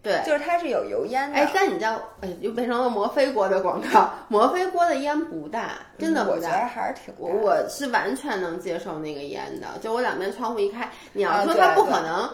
[0.00, 1.36] 对，就是它是有油烟的。
[1.36, 4.08] 哎，但你知道，哎，又变成了摩飞锅的广告。
[4.28, 6.38] 摩飞锅的烟不大，真的嗯我。
[6.38, 12.30] 觉得还是挺大我我是完全能接受那个烟的，就我两边窗户一开，你要说它不可能，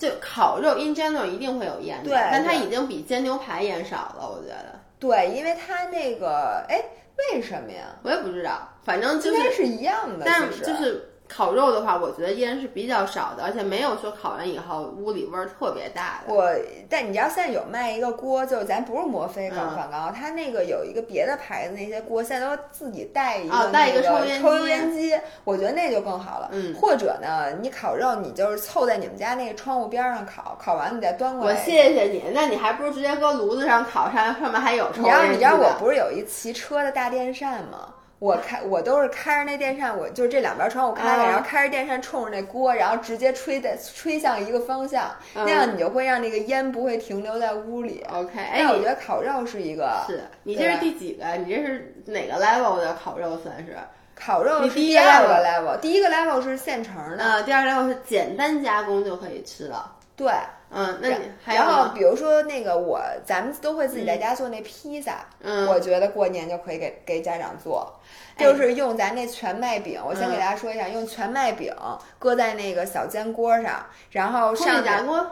[0.00, 4.80] 就烤肉 in general 一定会有盐的，对对但它已经比煎牛排盐少了，我觉得。
[4.98, 6.82] 对，因为它那个，哎，
[7.18, 7.84] 为什么呀？
[8.02, 16.34] 我也不知道，反正就是，应该是一样的，但是就是烤肉的话，我觉得烟是比较少的，而且没有说烤完以后屋里味儿特别大的。
[16.34, 16.50] 我，
[16.88, 25.14] 但你知道现在有卖一个锅，就是咱不是摩飞搞嗯广告，它那个有一个别的牌子那些锅，现在都自己带一个、哦带一个抽烟抽油烟机，
[25.44, 26.48] 我觉得那就更好了。
[26.52, 31.60] 嗯或者呢，你烤肉你就是凑在你们家那个窗户边上烤，烤完你再端过来我。
[31.60, 37.94] 谢谢你，那你还不如直接搁炉子上烤，上上面还有抽你知道烟机你知道我不是有一骑车的大电扇吗？
[38.20, 48.04] 我开我都是开着那电扇，我就是这两边窗户开着，啊然后开着电扇冲着那锅，然后直接吹的吹向一个方向，嗯那样你就会让那个烟不会停留在屋里。
[48.12, 51.24] OK，哎，但我你觉得烤肉是一个，是你这是第几个？
[51.36, 53.76] 你这是哪个 level 的烤肉算是？
[54.14, 59.90] 烤肉是第二个 level，第一个 level 是现成的，呃，第二个 level 是简单加工就可以吃了。
[60.24, 60.32] 对。
[60.72, 61.08] 嗯，那
[61.52, 61.88] 然后？
[61.92, 67.92] 比如说那个我，咱们都会自己在家做那披萨，嗯我觉得过年就可以给给家长做，
[68.36, 71.74] 哎就是用咱那全麦饼，我先嗯给大家说一下，用全麦饼
[72.20, 75.26] 搁在那个小煎锅上，然后空气炸锅，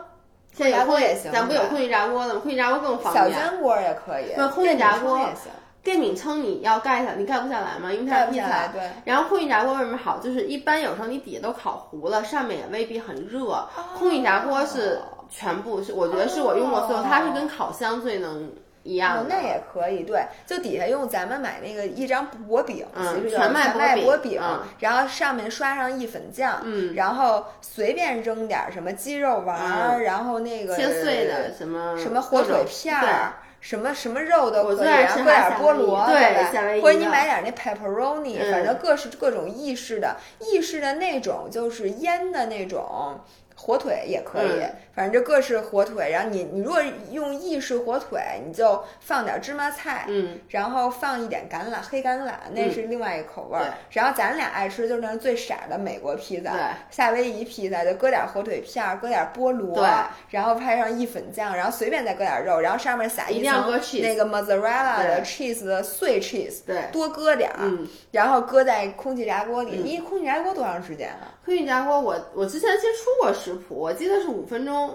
[0.53, 2.40] 现在有空空气炸锅也行咱不有空气炸锅的吗？
[2.40, 3.38] 空气炸锅更方便小。
[3.38, 5.53] 煎锅也可以，不空气炸锅也行，
[5.88, 7.90] 电饼铛你要盖下，你盖不下来吗？
[7.90, 8.68] 因为它盖不下来，。
[8.68, 8.83] 对。
[9.07, 10.18] 然后空气炸锅为什么好？
[10.18, 13.44] 就是一般有时候你底下都烤糊了，上面也未必很热。
[13.44, 33.33] 哦空气炸锅是全部是，我觉得是我用过所有，它是跟烤箱最能一样哦，那也可以，对，就底下用咱们买那个一张薄饼，嗯全麦薄薄饼嗯然后上面刷上意粉酱，嗯然后随便扔点什么鸡肉丸然后那个切碎的什么什么火腿片儿。
[33.60, 34.84] 什么什么肉都可以，搁
[35.24, 38.52] 点哈菠萝，对或者你买点那 pepperoni，、嗯。
[38.52, 43.20] 反正各式各种意式的，意式的那种就是腌的那种
[43.56, 46.11] 火腿也可以，嗯反正就各式火腿。
[46.11, 46.82] 然后你你如果
[47.12, 53.61] 用意式火腿，你就放点芝麻菜，嗯，然后放一点橄榄，黑橄榄那是另外一个口味儿。
[53.61, 59.87] 对然后咱俩爱吃就是那最傻的美国披萨，对夏威夷披萨就搁点火腿片儿，搁点菠萝，对
[60.30, 63.70] 然后拍上意粉酱，然后随便再搁点肉，然后上面撒一层
[64.02, 69.76] 那个 mozzarella 的 cheese 的碎 cheese，对多搁点儿，嗯然后搁在空气炸锅里。
[69.76, 71.30] 嗯你空气炸锅多长时间啊？
[71.44, 74.88] 空气炸锅我我之前其实出过食谱，我记得是五分钟，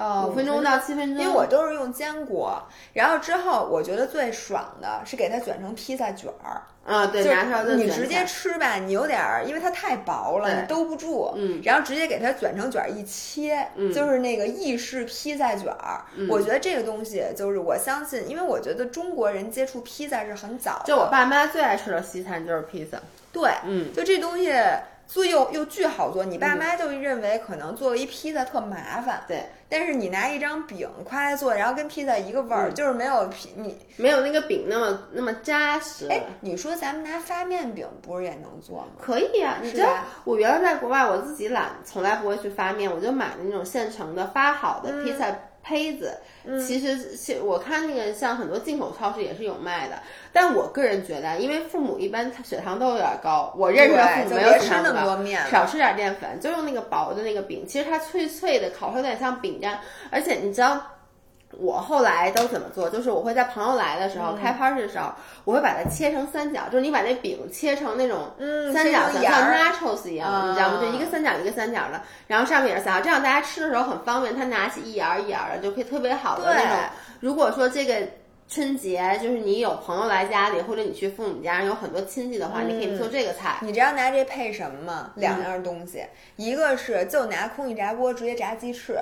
[0.00, 1.22] 哦五分钟到七分钟。
[1.22, 2.62] 因为我都是用煎锅，
[2.94, 16.04] 然后之后我觉得最爽的是给它卷成披萨卷儿，啊，对，就拿出来是你直接吃吧，你有点儿，因为它太薄了，你兜不住，嗯然后直接给它卷成卷儿一切，嗯就是那个意式披萨卷儿。
[16.28, 22.98] 我觉得这个东西就是我相信，因为我觉得中国人接触披萨是很早的，就我爸妈最爱吃的西餐就是披萨。
[23.32, 24.52] 对，嗯，就这东西
[25.12, 33.76] 做又又巨好做，你爸妈就认为可能做一披萨特麻烦，对，但是你拿一张饼夸来做，然后跟披萨一个味儿，嗯就是没有皮你。
[33.96, 36.06] 没有那个饼那么那么扎实。
[36.08, 38.86] 哎，你说咱们拿发面饼不是也能做吗？
[39.00, 39.88] 可以啊，你知道
[40.22, 45.26] 我原来在国外，我自己懒，从来不会去发面，我就买的那种现成的发好的披萨
[45.62, 46.18] 胚子。
[46.66, 49.98] 其实是我看那个像很多进口超市也是有卖的，
[50.32, 59.78] 但我个人觉得，因为父母一般血糖都有点高，我认识的父母没有吃血糖高那么多面少吃点淀粉，就用那个薄的那个饼，其实它脆脆的，烤出来有点像饼干，
[60.10, 60.82] 而且你知道。
[61.58, 62.88] 我后来都怎么做？
[62.88, 65.12] 就是我会在朋友来的时候，嗯开 party 的时候，
[65.44, 70.78] 我会把它切成三角，就是你把那饼切成那种嗯三角形，像儿 nachos 一样，你知道吗？
[70.78, 76.76] 啊就一个三角一个三角的，然后上面也是三角，这样大家吃的时候很方便，他拿起一眼一眼的就可以特别好的那种。
[77.18, 77.96] 如果说这个
[78.48, 83.58] 春节就是你有朋友来家里，或者你去父母家有很多亲戚的话，你可以做这个菜。
[83.62, 85.10] 你知道拿这配什么吗？
[85.14, 86.04] 嗯两样东西，
[86.36, 88.98] 一个是就拿空气炸锅直接炸鸡翅，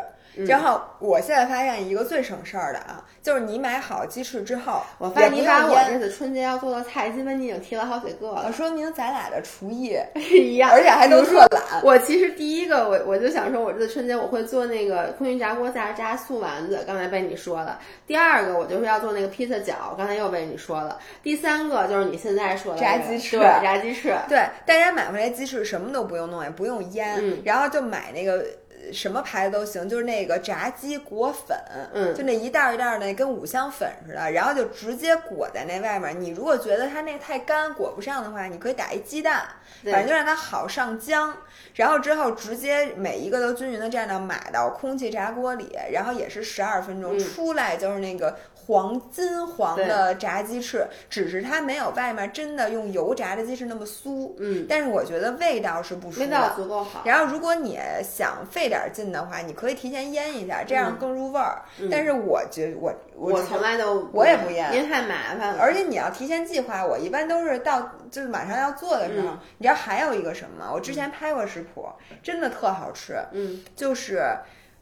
[0.47, 11.83] 然后我现在发现一个最省事儿的啊，就是你买好鸡翅之后，我发现你把我这次春节要做的菜，基本你已经提了好几个了，说明咱俩的厨艺， 是一样，而且还都特懒。
[11.83, 17.79] 我其实第一个，我我就想说，我这次春节我会做那个空气炸锅炸炸素丸子，刚才被你说了。
[18.07, 20.99] 第二个，我就是要做那个披萨饺，刚才又被你说了。
[21.23, 24.15] 第三个就是你现在说的炸鸡翅对，炸鸡翅。
[24.29, 28.45] 对，大家买回来鸡翅什么都不用弄，也不用腌，嗯然后就买那个。
[28.89, 31.57] 呃什么牌子都行，就是那个炸鸡裹粉，
[31.95, 36.21] 嗯就那一袋儿一袋儿的，跟五香粉似的，然后就直接裹在那外面。
[36.21, 39.47] 你如果觉得它那太干裹不上的话，你可以打一鸡蛋，
[39.85, 41.33] 反正就让它好上浆。
[41.75, 48.37] 然后之后直接每一个都均匀的蘸到码到空气炸锅里，然后也是十二分钟，嗯出来就是那个
[48.69, 54.35] 黄金黄的炸鸡翅，只是它没有外面真的用油炸的鸡翅那么酥。
[54.39, 56.53] 嗯，但是我觉得味道是不输味道。
[56.55, 57.01] 足够好。
[57.03, 61.63] 然后，如果你想费点劲的话，你可以提前腌一下，这样更入味儿。
[61.91, 65.59] 但是我觉我我我从来都我也不腌因为太麻烦了。
[65.59, 70.71] 而且你要提前计划，我一般都是到就是马上要做的时候，嗯你知道还有一个什么吗？
[70.71, 71.89] 我之前拍过食谱，
[72.23, 74.23] 真的特好吃，嗯，就是。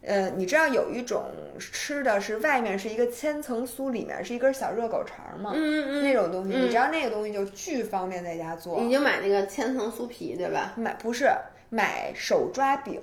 [0.06, 1.24] 呃，你知道有一种
[1.58, 5.50] 吃的是外面是一个千层酥，里面是一根小热狗肠吗？
[5.54, 8.80] 嗯嗯那种东西，嗯你知道那个东西就巨方便在家做。
[8.80, 10.72] 你就买那个千层酥皮，对吧？
[10.76, 11.28] 买不是
[11.70, 13.02] 买手抓饼，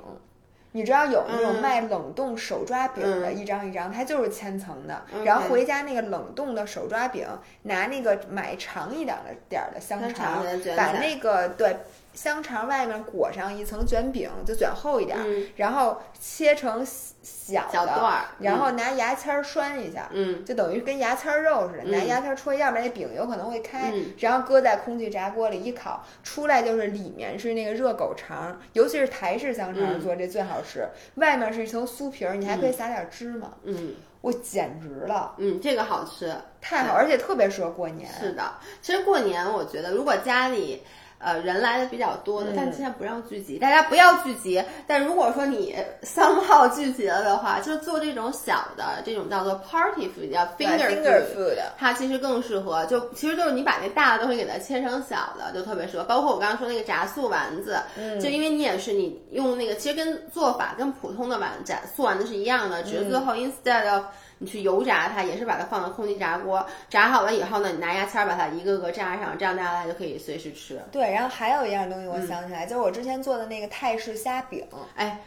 [0.71, 5.03] 你知道有那种嗯卖冷冻手抓饼的，嗯一张一张，它就是千层的。
[5.25, 7.27] 然后回家那个冷冻的手抓饼，
[7.63, 10.43] 拿那个买长一点的点儿的香香肠
[10.77, 11.75] 把那个对
[12.13, 15.17] 香肠外面裹上一层卷饼，就卷厚一点
[15.55, 20.09] 然后切成小的小段儿然后拿牙签儿拴一下。
[20.13, 36.33] 嗯就等于跟牙签儿肉似的，拿嗯牙签儿戳，要不然那饼有可能会开，嗯然后搁在空气炸锅里一烤，出来就是里面是那个热狗肠，尤其是台式香肠嗯做这最好吃，外面是一层酥皮儿，你还可以撒点芝麻，嗯我简直了，嗯，这个好吃。
[36.61, 38.09] 太好，而且特别适合过年。
[38.09, 40.81] 是的，其实过年我觉得，如果家里
[41.23, 44.63] 呃人来的比较多的，嗯但现在不让聚集，大家不要聚集。
[44.85, 51.57] 但如果说你三号聚集了的话， 就做这种小的，这种叫做 party food，叫 finger food。
[51.77, 56.03] 它其实更适合，就其实就是你把那大的东西给它切成小的，就特别适合。
[56.03, 64.03] 包括我刚刚说那个炸素丸子，嗯就因为你也是你用那个，其实跟做法跟普通的丸炸素丸子是一样的，只是最后 instead of
[64.39, 70.81] 你去油炸它，也是把它放到空气炸锅，炸好了以后呢，你拿牙签儿把它一个个炸上，这样大家就可以随时吃。
[70.91, 74.65] 对，然后还有一样东西嗯我想起来，就是我之前做的那个泰式虾饼。
[74.95, 75.19] 哎，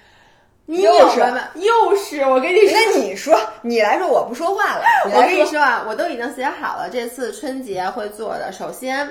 [0.66, 1.40] 你又是有什么？
[1.54, 2.72] 又是我跟你说。
[2.72, 4.84] 那你说，你来说，我不说话了。
[5.06, 8.50] 你 我，跟你说啊，我都已经写好了，这次春节会做的。
[8.52, 9.08] 首先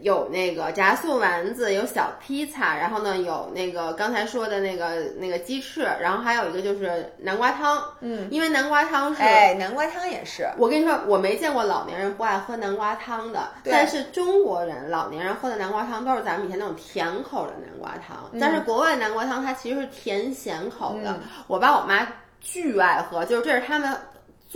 [0.00, 7.82] 有那个炸素丸子，有小披萨，然后呢有那个刚才说的那个那个鸡翅，然后还有一个就是南瓜汤。
[8.00, 9.22] 嗯，因为南瓜汤是。
[9.22, 10.48] 哎，南瓜汤也是。
[10.58, 21.18] 我跟你说，我没见过老年人不爱喝南瓜汤的，对但是中国人老年人喝的南瓜汤都是咱们以前那种甜口的南瓜汤，嗯但是国外南瓜汤它其实是甜咸口的。
[21.46, 22.06] 我爸我妈
[22.40, 23.92] 巨爱喝，就是这是他们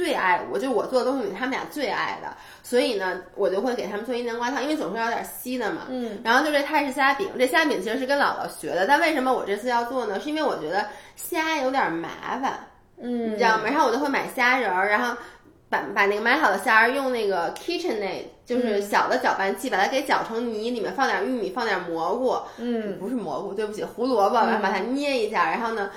[0.00, 5.82] 最爱，我就我做的东西里他们俩最爱的，所以呢，我就会给他们做一南瓜汤，因为总是要有点稀的嘛。
[5.90, 10.18] 嗯，然后就这泰式虾饼，这虾饼其实是跟姥姥学的，但为什么我这次要做呢？
[10.18, 10.86] 是因为我觉得
[11.16, 12.60] 虾有点麻烦。
[12.96, 13.64] 嗯，你知道吗？
[13.66, 15.14] 然后我就会买虾仁儿，然后
[15.68, 25.90] 把把那个买好的虾仁儿用那个 KitchenAid，就是小的搅拌器，把它给搅成泥，里面放点玉米，放点蘑菇，嗯，不是蘑菇，对不起，胡萝卜，然后把它捏一下，然后呢。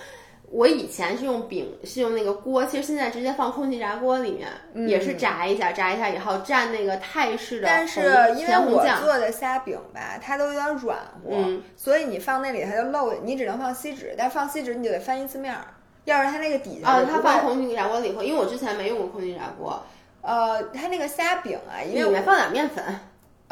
[0.54, 8.02] 我以前是用饼，是用那个锅，其实现在直接放空气炸锅里面，也是炸一下，炸一下以后蘸那个泰式的嗯但是
[8.38, 11.64] 因为我做的虾饼吧，它都有点软和，嗯。
[11.76, 15.66] 所以你放那里它就漏，你只能放锡纸，但放锡纸你就得翻一次面儿，
[16.06, 19.82] 要是它那个底下它放空气炸锅里会，因为我之前没用过空气炸锅，
[20.22, 22.84] 呃，它那个虾饼啊，因为我里面放点面粉，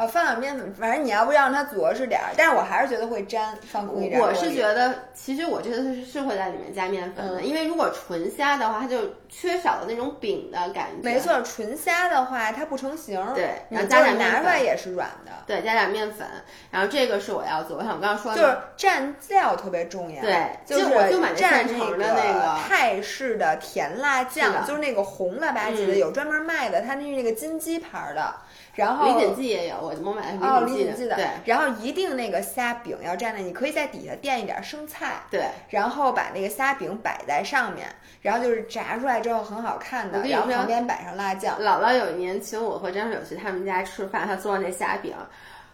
[0.02, 4.32] 呃放点面粉，反正你要不让它着实点儿，但是我还是觉得会粘，我。
[4.34, 11.02] 是觉得，其实我这次是是会在里面加面粉的，嗯因为如果纯虾的话，它就缺少了那种饼的感觉。
[11.02, 16.26] 没，错，纯虾的话它不成形儿，对然后加点面粉拿出来也是软的，对，加点面粉，
[16.70, 17.76] 然后这个是我要做。
[17.76, 20.20] 我想我刚刚说就是，蘸料特别重要。
[20.22, 28.34] 对就是我就买那蘸现成的那个泰式的甜辣酱，的就是那个红了吧唧的，嗯有专门卖的，它那是那个金鸡牌儿的，
[28.74, 35.44] 然后李锦记也有，我我买的是哦，李锦记的，对然后一定那个虾饼要蘸在，你可以在底下垫一点生菜，对。
[35.68, 37.86] 然后把那个虾饼摆在上面，
[38.22, 41.60] 然后就是炸出来之后很好看的，然后旁边摆上辣酱。
[41.60, 45.14] 姥姥有一年请我和张小去他们家吃饭，他做的那虾饼，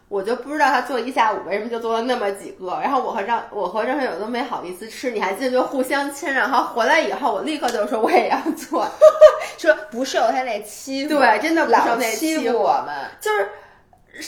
[0.08, 8.86] 我就不知道他做一下午为什么就做了那么几个，然后我和张我和张学友都没好意思吃，你还记得就互相亲，然后回来以后我立刻就说我也要做，
[9.58, 12.94] 说不受他那欺负，对，真的不受老那欺负我们。
[13.20, 13.48] 就是。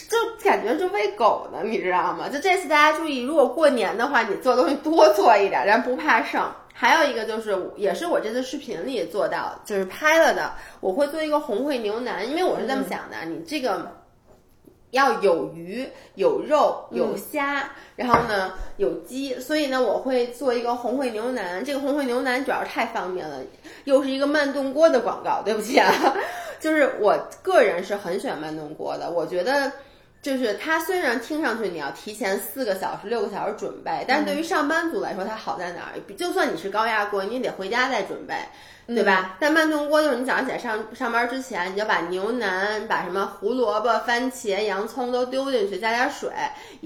[0.08, 2.28] 就感觉就喂狗呢，你知道吗？
[2.28, 6.40] 就这次大家注意，如果过年的话，你做东西多做一点，咱不怕剩。
[6.72, 13.90] 还有一个就是，也是我这次视频里做到，就是拍了的，我会做一个红烩牛腩，因为我是这么想的，你这个
[14.90, 21.64] 要有鱼、有肉、有虾，然后呢有鸡，所以呢我会做一个红烩牛腩。
[21.64, 23.40] 这个红烩牛腩主要是太方便了，
[23.84, 25.92] 又是一个慢炖锅的广告，对不起啊，
[26.60, 29.72] 就是我个人是很喜欢慢炖锅的，我觉得。
[30.22, 36.14] 就是它虽然听上去你要提前四个小时、六个小时准备，但是对于上班族来说，它好在哪儿？
[36.14, 38.34] 就算你是高压锅，你也得回家再准备，
[38.86, 39.36] 对吧？
[39.40, 46.30] 但慢炖锅就是你早上起来上上班之前，你就把牛腩、把什么胡萝卜、番茄、洋葱都丢进去，加点水。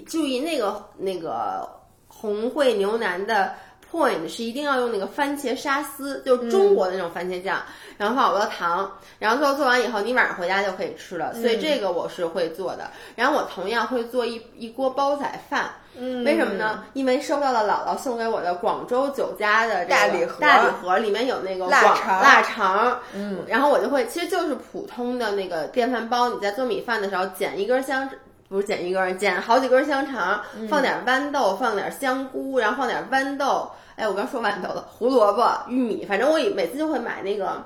[0.07, 1.69] 注意那个那个
[2.07, 3.55] 红烩牛腩的
[3.95, 7.63] point 是一定要用那个番茄沙司，就是中国的那种番茄酱。
[7.97, 8.91] 然后放好多糖，
[9.21, 11.33] 然后最后做完以后，你晚上回家就可以吃了。
[11.35, 12.91] 所以这个我是会做的。
[13.15, 15.71] 然后我同样会做一一锅煲仔饭。
[15.97, 16.83] 嗯，为什么呢？
[16.93, 22.99] 因为收到了姥姥送给我的广州酒家的大礼盒，大礼盒里面有那个腊肠，腊肠。
[23.13, 26.29] 嗯，然后我就会，其实就是普通的那个电饭煲。
[26.31, 28.11] 你在做米饭的时候，剪一根香，
[28.49, 33.71] 不是剪一根，剪好几根香肠，放点豌豆，放点香菇，然后放点豌豆。
[33.97, 37.63] 哎，我刚说豌豆了，胡萝卜、玉米，反正我每次就会买那个。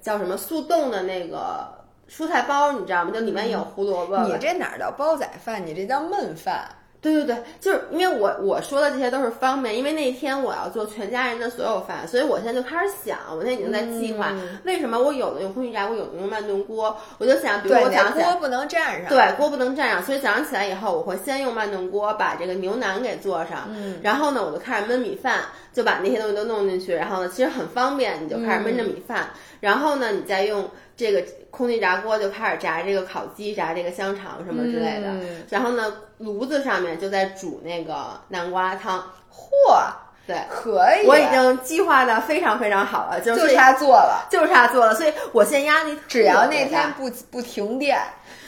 [0.00, 1.68] 叫什么速冻的那个
[2.08, 3.10] 蔬菜包，你知道吗？
[3.10, 4.16] 就里面有胡萝卜。
[4.20, 5.66] 你这哪儿叫煲仔饭？
[5.66, 6.68] 你这叫焖饭。
[7.00, 14.32] 对对对，就是因为我我说的这些都是方便，因为那天我要做全家人的所有饭，所以我现在就开始想，我现在已经在计划，
[14.64, 25.42] 为什么我有的用空气炸锅，有的用慢炖锅，我就想，比如我想锅不能蘸上，对，锅不能蘸上，所以早上起来以后，我会先用慢炖锅把这个牛腩给做上，嗯，然后呢，我就开始焖米饭，
[25.72, 29.30] 就把那些东西都弄进去，然后呢，其实很方便，你就开始焖着米饭，
[29.60, 30.68] 然后呢，你再用
[30.98, 35.08] 这个空气炸锅就开始炸这个烤鸡，炸这个香肠什么之类的，
[35.48, 35.90] 然后呢。
[36.18, 38.98] 炉子上面就在煮那个南瓜汤，
[39.32, 39.86] 嚯，
[40.26, 47.96] 对，可以，我已经计划的非常非常好了，就就差做了，就差做了，所以我现在压力只要那天不不停电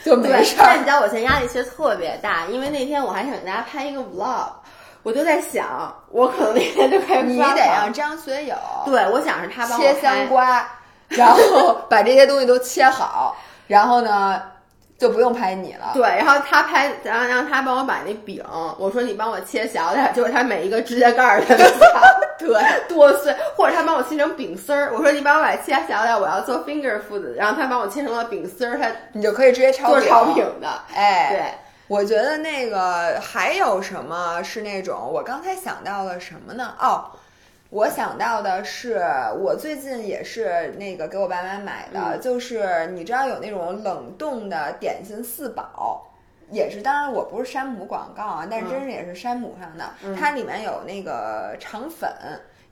[0.04, 0.64] 就没事儿。
[0.66, 4.48] 但你知道我现在压力其实特别大，因为那天我还想给大家拍一个 vlog，
[5.04, 10.68] 我就在想，我可能那天就开始你得让张学友，对，我想是他帮我切香瓜，
[11.10, 13.36] 然后把这些东西都切好，
[13.66, 14.42] 然后呢。
[15.00, 18.44] 就不用拍你了，对，然后他拍，然后让他帮我把那饼，
[18.76, 21.56] 我说你帮我切小点，就是他每一个指甲盖儿的
[22.38, 31.44] 对剁碎，或者他帮我切成饼丝儿，我说你帮我把切小点，我要做 finger food，然后他帮我切成了饼丝儿，他你就可以直接炒做炒饼的，哎，对，
[31.88, 36.74] 我觉得那个还有什么是那种，我刚才想到了什么呢？
[36.78, 37.06] 哦。
[37.70, 39.00] 我想到的是，
[39.40, 46.04] 我最近也是那个给我爸妈买的，就是你知道有那种冷冻的点心四宝，
[46.50, 52.10] 也是，当然我不是山姆广告啊，但是真是也是山姆上的，它里面有那个肠粉。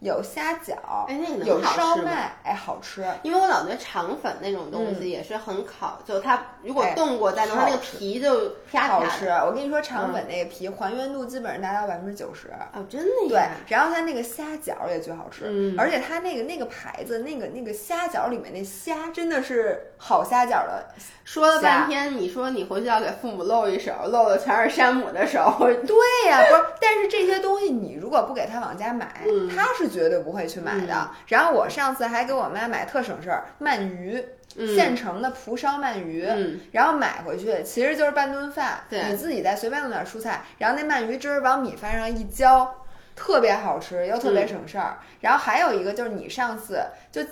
[0.00, 0.76] 有虾饺，
[1.08, 3.04] 哎，那个有烧麦，哎，好吃。
[3.24, 9.26] 因为我老觉得肠粉那种东西也是很烤，就它如果冻过再弄，它那个皮就啪好吃。
[9.28, 12.48] 我跟你说，肠粉那个皮还原度基本上达到百分之九十。
[12.72, 20.86] 哦，真的对，然后它那个虾饺也巨好吃，嗯，而且它那个那个牌子那个那个虾饺里面那虾真的是好虾饺的。
[21.24, 25.56] 说了半天，你说你回去要给父母露一手，露的全是山姆的手。
[25.58, 29.88] 对呀， 不是，但是这些东西你如果不给他往家买，他是。
[29.88, 31.10] 绝对不会去买的。
[31.28, 34.22] 然后我上次还给我妈买特省事儿，鳗鱼，
[34.66, 36.26] 现成的蒲烧鳗鱼，
[36.72, 38.80] 然后买回去其实就是半顿饭。
[38.90, 42.74] 你自己再随便弄点蔬菜，然后那鳗鱼汁儿往米饭上一浇，
[43.14, 44.98] 特别好吃又特别省事儿。
[45.20, 46.82] 然后还有一个就是你上次
[47.12, 47.22] 就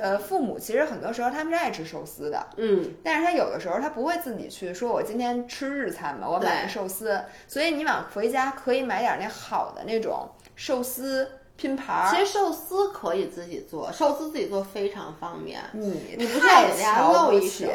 [0.00, 7.20] 呃父母其实很多时候他们是爱吃寿司的，嗯，但是他有的时候他不会自己去说，我今天吃日餐嘛，我买个寿司。
[7.46, 11.28] 所以你往回家可以买点那好的那种寿司。
[11.56, 15.60] 拼盘，其实寿司可以自己做，寿司自己做非常方便。
[15.72, 17.68] 你你不太瞧不起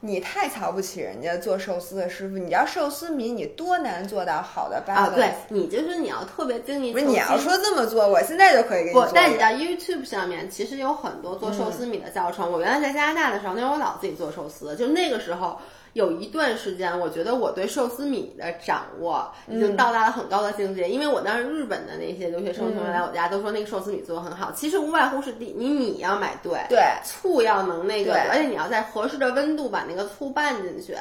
[0.00, 2.36] 你太瞧不起人家做寿司的师傅。
[2.36, 5.10] 你要寿司米，你多难做到好的啊！
[5.14, 6.92] 对你就是你要特别精益。
[6.92, 9.08] 不是你要说这么做，我现在就可以给你做。
[9.14, 12.52] 但你在 YouTube 上面其实有很多做寿司米的教程。
[12.52, 15.58] 我原来在加拿大的时候，那会儿我老自己做寿司，就那个时候。
[15.94, 24.50] 有一段时间，我觉得我对寿司米的掌握已经到达了很高的境界，因为我当时日本的那些留学生同学来我家都说那个寿司米做的很好。
[24.52, 30.96] 其实无外乎是第你米要买对，对，醋要能那个，而且你要在合适的温度把那个醋拌进去。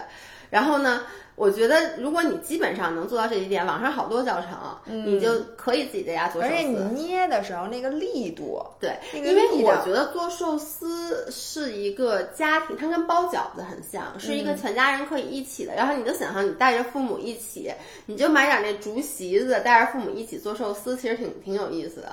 [0.50, 1.04] 然后呢，
[1.42, 4.52] 我觉得如果你基本上能做到这一点，网上好多教程，
[4.86, 6.54] 你就可以自己在家做寿司。
[6.54, 15.74] 而且你捏的时候那个力度，对，那个因为我觉得做寿司是一个家庭，它跟包饺子很像，是嗯一个全家人可以一起的。
[15.74, 17.74] 然后你就想象你带着父母一起，
[18.06, 22.10] 你就买点那竹席子，带着父母一起做寿司，其实挺挺有意思的。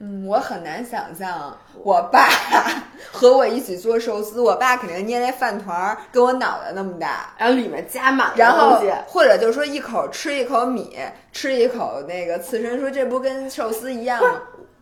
[0.00, 2.28] 嗯，我很难想象我爸
[3.12, 10.98] 和我一起做寿司，我爸肯定捏那饭团儿跟我脑袋那么大，然后里面加满了然后东西，或者就是说一口吃一口米，
[11.32, 14.40] 吃一口那个刺身，说这不跟寿司一样吗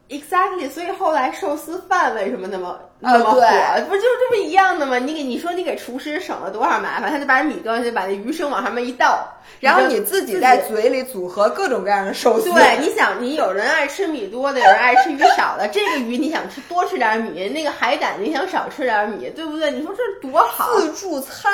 [0.08, 3.40] ？Exactly，所以后来寿司饭为什么那么啊那么火？
[3.40, 4.98] 对不就是这么一样的吗？
[4.98, 9.28] 你给你说你给厨师省了多少麻烦，他就把米端上去，把那鱼生往上面一倒，
[9.60, 15.68] 然后你自己在嘴里组合各种各样的寿司，对，你想，你有人爱吃米多的，有人爱吃鱼少的。
[15.68, 19.70] 这个鱼你想吃多吃点米，那个海胆你想少吃点米，对不对？
[19.72, 21.52] 你说这多好，自助餐。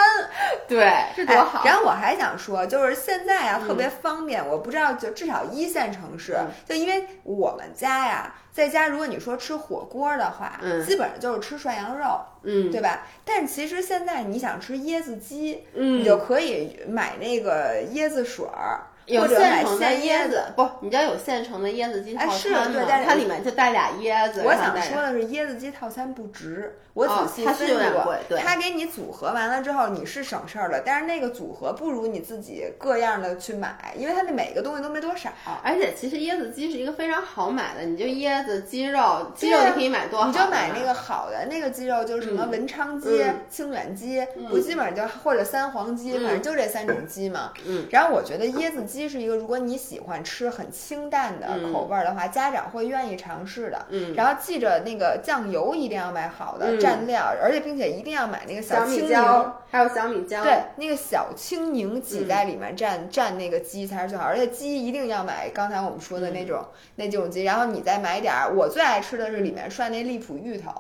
[0.69, 1.61] 对，这多好。
[1.61, 4.47] 哎然后我还想说，就是现在啊，特别方便。
[4.47, 10.85] 我不知道，就至少一线城市，嗯就因为我们家呀，在家如果你说吃火锅的话，嗯。
[10.85, 13.07] 基本上就是吃涮羊肉，嗯，对吧？
[13.25, 16.01] 但其实现在你想吃椰子鸡，嗯。
[16.01, 22.73] 你就可以买那个椰子水儿，有现成的椰子，不，你知道有现成的椰子鸡套哎是餐吗？
[22.75, 24.43] 对但是它里面就带俩椰子。
[24.45, 26.79] 我想说的是，椰子鸡套餐不值。
[26.95, 35.31] 我哦仔细它是分析过有点贵，对它给你组合完了之后，你是省事儿了，但是那个组合不如你自己各样的去买，因为它那每个东西都没多少。
[35.63, 47.53] 而且其实椰子鸡是一个非常好买的，你就椰子、鸡肉，鸡肉你可以买多好你，就买那个好的那个鸡肉，就是什么嗯文昌鸡、嗯清远鸡，不基本上就或者三黄鸡，嗯反正就这三种鸡嘛。
[47.65, 47.87] 嗯。
[47.93, 53.85] 然后我觉得椰子鸡是一个，如果你喜欢吃很清淡的嗯口味儿的话，家长会愿意尝试的。
[53.91, 59.11] 嗯然后记着那个酱油一定要买好的、嗯蘸料，而且并且一定要买那个小米青柠。
[59.11, 70.73] 椒，还有小米椒，对，那个小青柠挤在里面蘸、蘸那个鸡才是最好，而且鸡一定要买刚才我们说的那种、那几种鸡，然后你再买点儿，我最爱吃的是里面涮那荔浦芋头，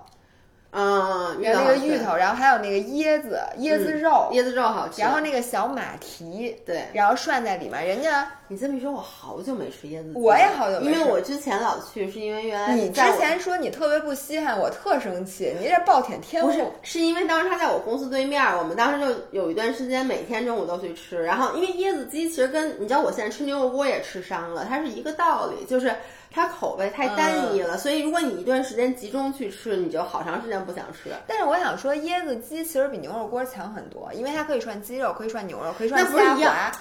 [0.70, 10.18] 嗯，然后那个芋头，然后还有那个椰子椰子肉，椰子肉好吃，然后那个小马蹄，对然后涮在里面，人家你这么一说，我好久没吃椰子鸡。
[10.18, 21.24] 我也好久没吃因为我之前老去，是因为原来你之前说你特别不稀罕，我特生气，你这暴殄天物不是物。，是因为当时他在我公司对面儿，我们当时就有一段时间每天中午都去吃。
[21.24, 25.94] 然后因为椰子鸡其实跟你知道我现在吃牛肉锅也吃伤了，它是一个道理，就是
[26.30, 27.76] 它口味太单一了。
[27.76, 31.10] 嗯所以如果你一段时间集中去吃，你就好长时间不想吃。
[31.26, 36.72] 但是我想说，椰子鸡其实比牛肉锅强很多，因为它可以涮鸡肉，可以涮牛肉，可以涮虾滑。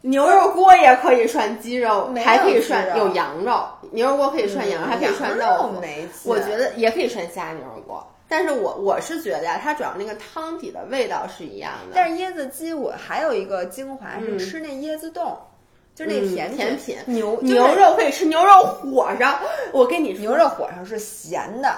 [0.00, 3.66] 牛肉锅也可以涮鸡肉，还可以涮有羊肉。
[3.90, 5.72] 牛肉锅可以涮羊肉，还可以涮羊豆
[6.12, 6.32] 腐。
[6.32, 11.96] 肉我觉得也可以涮虾牛肉锅，但是我我是觉得呀，它主要那个汤底的味道是一样的。
[11.96, 15.36] 但是椰子鸡我还有一个精华是嗯吃那椰子冻，
[15.98, 19.36] 就是那嗯甜甜品品牛牛肉可以吃，牛肉火烧。
[19.74, 21.74] 我跟你说，牛肉火烧是咸的，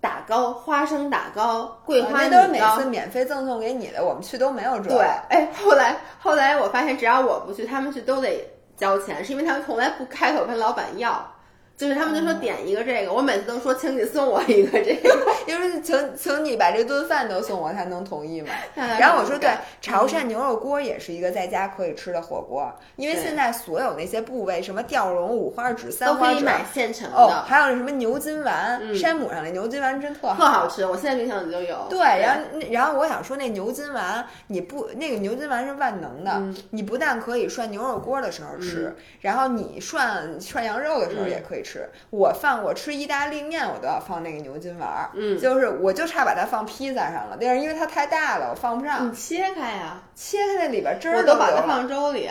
[0.00, 2.84] 打糕，花生打糕，桂花米那都是每次。
[2.84, 4.88] 免费赠送给你的，我们去都没有这。
[4.88, 11.28] 对，哎，后来后来我发现，只要我不去，他们去都得交钱，是因为他们从来不开口跟老板要。
[11.76, 15.16] 就是他们就说点一个这个，我每次都说请你送我一个这个，
[15.46, 18.48] 因为请请你把这顿饭都送我他能同意吗。
[18.74, 19.50] 然后我说对
[19.80, 28.94] 潮汕牛肉锅也是一个在家可以吃的火锅，因为现在所有那些部位，什么吊龙、五花趾、都三花趾，可以买现成哦，的，还有那什么牛筋丸，嗯。
[28.96, 30.86] 山姆上的牛筋丸真特特好吃。
[30.86, 31.86] 我现在冰箱里就有。
[31.90, 36.56] 对，然后那然后我想说，那牛筋丸你不那个牛筋丸是万能的，嗯。
[36.70, 41.88] 你不但可以涮牛肉锅的时候吃，然后你涮涮羊肉的时候也可以吃。
[42.10, 52.30] 我放我吃意大利面，我都要放那个牛筋丸儿，嗯就是我就差把它放披萨上了，但是因为它太大了，我放不上，你切开呀，切开那里边汁儿嗯我都把它放粥里。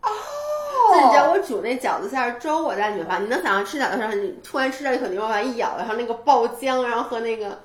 [0.00, 0.10] 哦，
[0.92, 3.22] 那你知道我煮那饺子馅儿粥，我在里面放。
[3.22, 7.58] 你能想象吃饺子馅儿，你突然吃到一口牛肉丸一咬，然后那个爆浆，然后和那个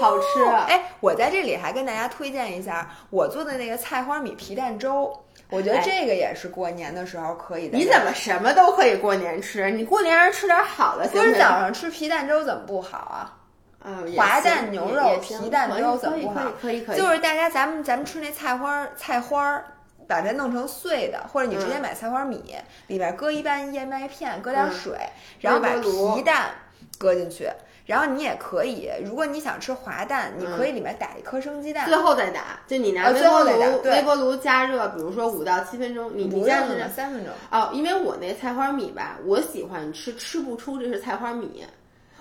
[0.00, 0.44] 好吃。
[0.68, 5.10] 哎，我在这里还跟大家推荐一下我做的那个菜花米皮蛋粥，
[5.52, 7.78] 我觉得哎这个也是过年的时候可以的。
[7.78, 9.70] 你怎么什么都可以过年吃？
[9.70, 13.36] 你过年人吃点好的，不是行不行早上吃皮蛋粥怎么不好啊？
[13.84, 19.64] 嗯，滑蛋牛肉皮蛋粥怎么不好可以可以，就是大家咱们咱们吃那菜花儿菜花儿，
[20.06, 22.54] 把它弄成碎的，或者你直接嗯买菜花米，
[22.86, 24.96] 里边搁一半燕麦片，搁点嗯水，
[25.40, 25.68] 然后把
[26.14, 26.50] 皮蛋
[26.96, 27.50] 搁进去。
[27.84, 37.32] 然后你也可以，如果你想吃滑蛋，你可以里面打一颗生鸡蛋最，后再打，就你拿微波炉微波炉加热，比如说五到七分钟，你你不加热用三分钟。
[37.50, 41.64] 哦，因为我那菜花米吧，我喜欢吃吃不出这是菜花米，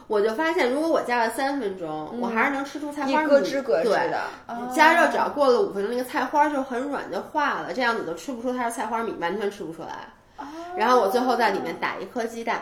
[0.07, 3.28] 我就发现，如果我加了三分钟，我还是能吃出菜花米。
[3.28, 10.09] 咯吱咯吱对的，哦加热只要过了五分钟，那个菜花就很软就化了，这样子就吃不出它是菜花米，完全吃不出来。
[10.38, 10.45] 哦
[10.76, 12.62] 然后我最后在里面打一颗鸡蛋，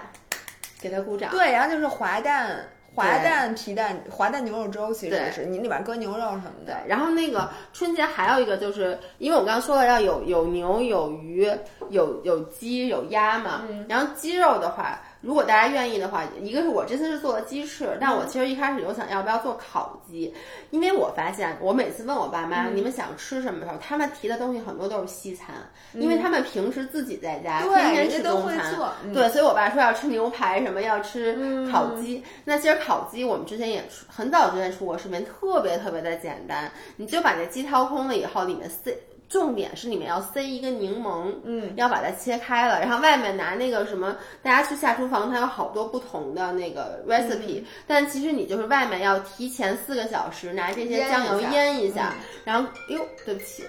[0.82, 1.32] 给它鼓掌。
[1.32, 11.50] 对，然后就是滑蛋、滑蛋皮蛋、滑蛋牛肉粥，其实对是你里边搁牛肉什么对的。，然后那个春节还有一个就是，因为我刚刚说了要有有牛有鱼
[11.90, 20.34] 有有鸡有鸭嘛，嗯然后鸡肉的话，如果大家愿意的话，一个是我这次是做了鸡翅，但嗯我其实一开始有想要不要做烤鸡，
[20.70, 22.76] 因为我发现我每次问我爸妈、嗯。
[22.76, 25.56] 你们想吃什么的时候，他们提的东西很多都是西餐，
[25.94, 29.14] 因为他们平时自己在家、天天吃中餐，会做嗯。
[29.14, 31.38] 对，所以我爸说要吃牛排什么，要吃
[31.70, 32.24] 烤鸡。
[32.46, 38.98] 那其实烤鸡我们之前也出很早之前出过视频，特别特别的简单，你就把那鸡掏空了以后，里面塞。
[39.30, 51.52] 重点是里面要塞一个柠檬，嗯，要把它切开了，然后外面拿那个什么，大家去下厨房，它有好多不同的那个 recipe，、但其实你就是外面要提前四个小时拿这些酱油一下。
[51.52, 53.64] 腌一下，然后哟，对不起，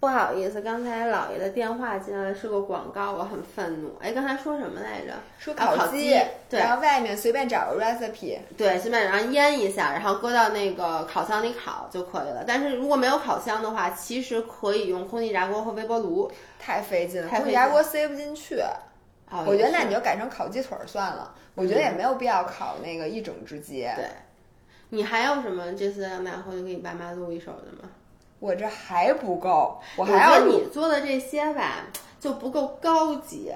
[0.00, 3.96] 不好意思，刚才姥爷的电话进来是个广告，我很愤怒。
[4.00, 5.12] 哎，刚才说什么来着？
[5.38, 6.16] 说啊烤鸡，
[6.48, 12.44] 对然后外面随便找个 recipe，对，随便然后腌一下，然后搁到那个烤箱里烤就可以了。
[12.46, 16.30] 但是如果没有烤箱的话，其实可以用空气炸锅和微波炉。
[16.60, 18.60] 太费劲了，空气炸锅塞不进去。
[19.30, 23.82] 哦我觉得那你就改成烤鸡腿儿算了，我觉得也没有必要烤那个一整只鸡。
[23.96, 24.04] 对。
[24.90, 27.90] 你还有什么这次要买回去给你爸妈录一手的吗？
[28.40, 31.84] 我这还不够，我我觉得还要录你做的这些吧
[32.20, 33.52] 就不够高级。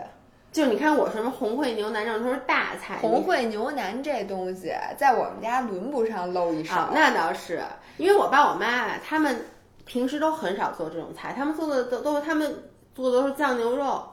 [0.50, 6.74] 就你看我什么红烩牛腩这种都是大菜，红烩牛腩这东西，在我们家轮不上露一手。
[6.74, 7.62] 啊，那倒是，
[7.96, 9.46] 因为我爸我妈啊，他们
[9.86, 12.64] 平时都很少做这种菜，他们做的都都是他们
[12.94, 14.04] 做的都是酱牛肉，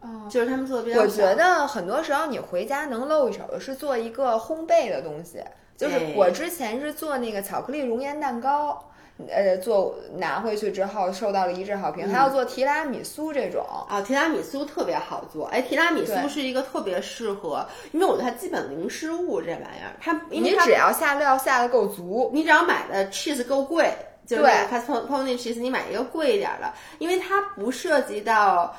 [0.00, 5.40] 哦就是他们做的比较我觉得很多时候你回家能露一手的是做一个烘焙的东西，
[5.76, 8.82] 就是哎我之前是做那个巧克力熔岩蛋糕。
[9.30, 23.90] 呃，做拿回去之后受到了一致好评，嗯还要做提拉米苏这种，啊，提拉米苏特别好做，哎，提拉米苏是一个特别适合，因为我觉得它基本零失误这玩意儿，它你只要下料下的够足，你只要买的 cheese 够贵，
[24.26, 28.76] 就是对那个 cosmopony cheese，你买一个贵一点的，因为它不涉及到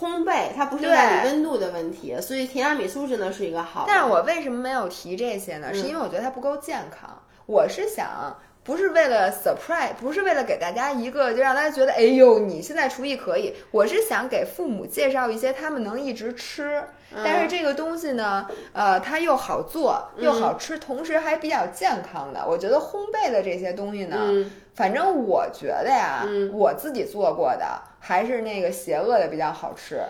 [0.00, 3.84] 烘焙，它不是在对你温度的问题，所以提拉米苏真的是一个好。
[3.86, 5.72] 但是我为什么没有提这些呢？
[5.72, 7.16] 是因为我觉得它不够健康。
[7.46, 8.36] 我是想，
[8.68, 13.54] 不是为了 surprise，不是为了给大家一个就让大家觉得，哎呦，你现在厨艺可以。
[13.70, 16.82] 我是想给父母介绍一些他们能一直吃，
[17.24, 22.44] 但是这个东西呢，呃，它又好做又好吃，同时还比较健康的。
[22.46, 27.64] 我觉得烘焙的这些东西呢，嗯反正我觉得呀，嗯我自己做过的
[27.98, 30.02] 还是那个邪恶的比较好吃。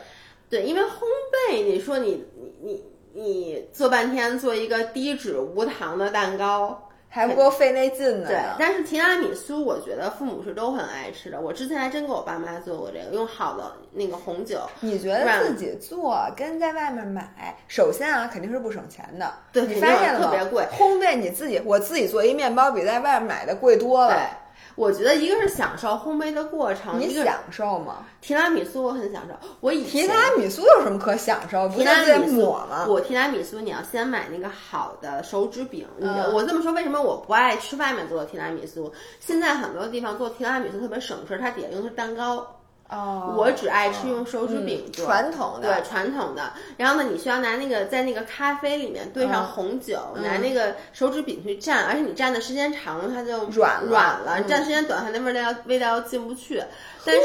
[0.51, 1.05] 对，因为烘
[1.53, 2.85] 焙，你说你你你
[3.15, 6.88] 你做半天做一个低脂无糖的蛋糕。
[7.09, 8.29] 还不够费那劲呢。
[8.29, 11.41] 对，但是提拉米苏，我觉得父母是都很爱吃的。
[11.41, 14.61] 我之前还真给我爸妈做过这个，用好的那个红酒。
[14.81, 19.33] 你觉得自己做跟在外面买，首先啊肯定是不省钱的。
[19.53, 20.27] 对你发现了吗？
[20.27, 24.31] 特别贵烘焙你自己，我自己做一面包比在外面买的贵多对了。，
[24.79, 28.07] 我觉得一个是享受烘焙的过程，你享受吗？
[28.21, 29.35] 提拉米苏我很享受。
[29.59, 31.69] 我以前提拉米苏有什么可享受？
[31.69, 32.87] 不提拉米苏抹吗？
[32.89, 35.85] 我提拉米苏你要先买那个好的手指饼。
[35.97, 38.93] 你嗯我这么说，为什么我不爱吃外面做的提拉米苏？
[39.19, 42.47] 现在很多地方做提拉米苏特别省事，它底下用的是蛋糕。
[42.91, 45.75] 哦，我只爱吃用手指饼传统的。
[45.75, 46.53] 对传统的。
[46.77, 49.47] 然后呢，你需要拿那个在那个咖啡里面兑上嗯。
[49.47, 50.23] 红酒，嗯。
[50.23, 53.89] 拿那个手指饼去蘸，而且你蘸的时间长了，它就软了。
[53.89, 54.49] 软了；嗯。
[54.49, 56.63] 蘸时间短，它那味道要味道又进不去。
[57.05, 57.23] 但是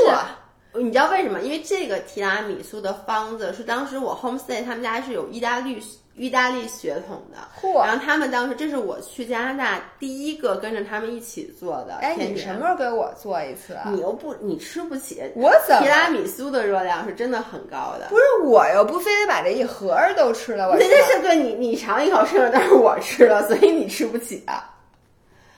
[0.80, 1.39] 你知道为什么？
[1.41, 5.82] 因为这个提拉米苏的方子是当时我 homestay 他们家是有意大利
[6.16, 12.16] 意大利血统的，嚯然后他们当时这是我去加拿大第一个跟着他们一起做的哎。
[12.16, 13.89] 你什么时候给我做一次啊？
[13.91, 18.07] 你又不你吃不起，我怎么提拉米苏的热量是真的很高的。
[18.09, 24.70] 不是我又不非得把这一盒儿都吃了，我那那是对你你尝一口吃了，但是我吃了，所以你吃不起啊。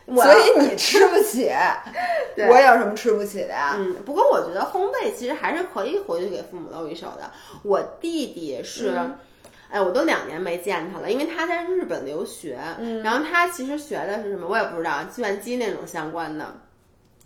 [0.07, 1.51] 我所以你吃不起，
[2.35, 3.75] 对我有什么吃不起的呀？
[3.75, 7.29] 嗯，不过我觉得烘焙其实还是可以回去给父母露一手的。
[7.63, 9.17] 我弟弟是，嗯
[9.75, 16.47] 哎，我都两年没见他了，因为他在日本留学，嗯然后他其实学的是什么，我也不知道，计算机那种相关的。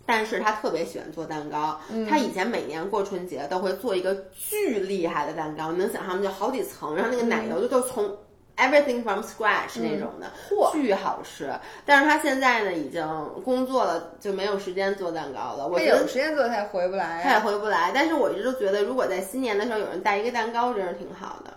[0.04, 6.22] 但是他特别喜欢做蛋糕，嗯他以前每年过春节都会做一个巨厉害的蛋糕，你能想象吗？
[6.24, 8.04] 就好几层，然后那个奶油就都从
[8.56, 11.48] everything from scratch 那种的，嚯巨好吃。
[11.86, 13.06] 但是他现在呢，已经
[13.44, 15.68] 工作了，就没有时间做蛋糕了。
[15.68, 17.38] 我他觉得有时间做，他也回不来他也。
[17.38, 17.92] 回不来。
[17.94, 21.54] 但是我一直都觉得，如果在新年的时候有人带一个蛋糕，真是挺好的。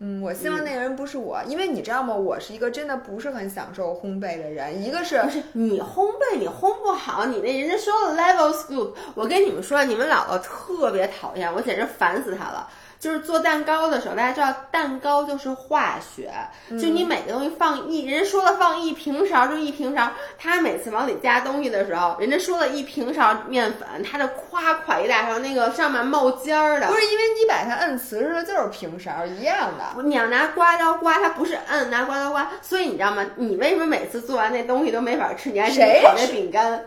[0.00, 2.14] 嗯，我希望那个人不是我，因为你知道吗？
[2.14, 4.82] 我是一个真的不是很享受烘焙的人。
[4.82, 12.68] 一个是不是你烘焙你烘不好，你那人家说了 level scoop，我跟你们说，你们姥姥特别讨厌，我简直烦死她了。
[13.04, 16.32] 就是做蛋糕的时候，大家知道蛋糕就是化学，
[16.70, 26.86] 就你每个东西放一，人家说了放一平勺就一平勺，他每次往里加东西的时候，人家说了一平勺面粉，他就夸夸一大勺，那个上面冒尖儿的。
[26.86, 30.02] 不是因为你把它摁瓷实了，就是平勺一样的。
[30.02, 32.50] 你要拿刮刀刮，它不是摁，拿刮刀刮。
[32.62, 33.22] 所以你知道吗？
[33.36, 35.50] 你为什么每次做完那东西都没法吃？
[35.50, 36.82] 你还谁烤那饼干？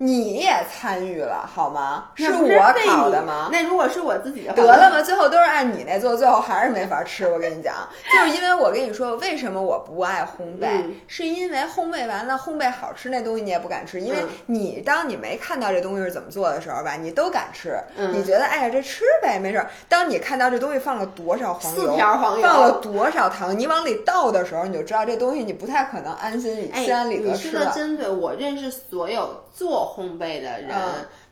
[0.00, 2.04] 你也参与了好吗？
[2.14, 3.48] 是我烤的吗？
[3.50, 5.02] 那如果是我自己的，得了吗？
[5.02, 7.28] 最后都是按你那做，最后还是没法吃。
[7.28, 7.74] 我跟你讲，
[8.12, 10.84] 就是因为我跟你说，为什么我不爱烘焙？
[11.08, 17.76] 是因为烘焙完了，烘焙好吃那东西你也不敢吃，因为你当你没看到这东西是怎么做的时候吧，你都敢吃。
[18.12, 19.68] 你觉得哎呀这吃呗没事儿。
[19.88, 27.58] 当你看到这东西放了多少黄油，四条黄油，放了多少糖，你往里倒的时候，你就知道这东西你不太可能安心心安理得吃了。
[27.58, 30.70] 你说的真对，我认识所有做烘焙的人。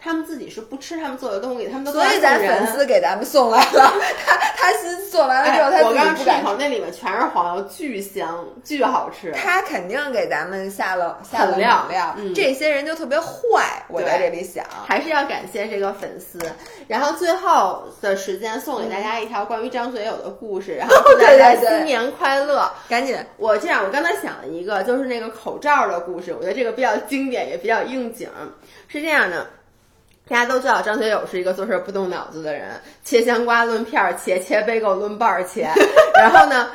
[0.06, 3.92] 他们自己是不吃他们做的东西，他们都所以咱粉丝给咱们送来了。
[4.24, 9.32] 他他新做完了之后，他我刚吃一口，那里面全是黄油，巨香，巨好吃。
[9.32, 12.14] 他肯定给咱们下了下了料料。
[12.34, 16.38] 这些人就特别坏，我在这里想，还是要感谢这个粉丝。
[16.86, 22.70] 然后最后的时间送给大家一条关于张学友的故事，然后 祝大家新年快乐。
[22.88, 28.28] 赶紧，我这样，我刚才想了一个，就是那个口罩的故事，我觉得这个比较经典，也比较应景。
[28.88, 29.46] 是这样的，
[30.28, 32.68] 大家都知道张学友是一个做事不动脑子的人，
[33.04, 35.68] 切香瓜论片儿切，切杯狗论瓣儿切。
[36.18, 36.68] 然后呢，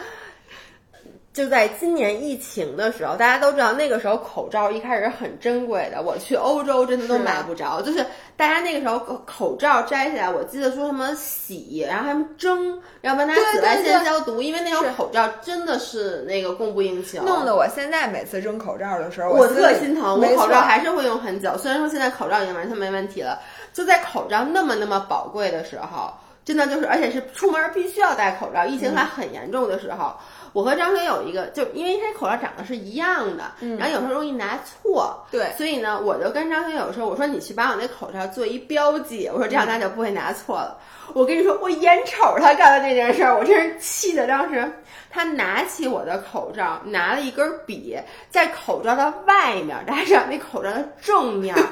[1.33, 8.05] 就在今年疫情的时候，大家都知道那个时候口罩一开始很珍贵的，我去欧洲真的都买不着，就是。
[8.37, 17.21] 大家那个时候口罩摘下来，我记得说什么洗，然后还蒸，要不然拿紫外线消毒，因为那时候口罩真的是那个供不应求。
[17.21, 20.19] 弄得我现在每次扔口罩的时候，我特心疼。
[20.19, 23.39] 我口罩还是会用很久，虽然说现在口罩已经完全没问题了，
[23.73, 26.11] 就在口罩那么那么宝贵的时候，
[26.43, 30.15] 真的就是，而且是出门必须要戴口罩，疫情还很严重的时候。
[30.53, 40.77] 我和张学友一个，就因为他口罩长得是一样的，然后有时候容易拿错，对，所以呢，我就跟张学友说：“我说你去把我那口罩做一标记，我说这样大家就不会拿错了。”
[41.13, 44.25] 我跟你说，我眼瞅他干的这件事儿，我真是气的。
[44.27, 44.71] 当时
[45.09, 47.97] 他拿起我的口罩，拿了一根笔，
[48.29, 51.55] 在口罩的外面，大家知道那口罩的正面。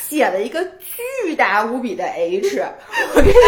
[0.00, 2.62] 写了一个巨大无比的 H，
[3.14, 3.40] 我跟你说，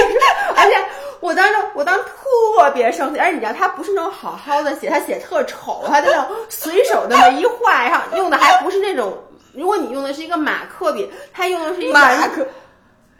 [0.56, 0.84] 而且
[1.24, 9.16] 我当时我当时特别生气，而且你知道他不是那种好好的写，他写特丑，他那种随手那么一画，然后用的还不是那种，
[9.54, 12.46] 如果你用的是一个马克笔，他用的是一个马克。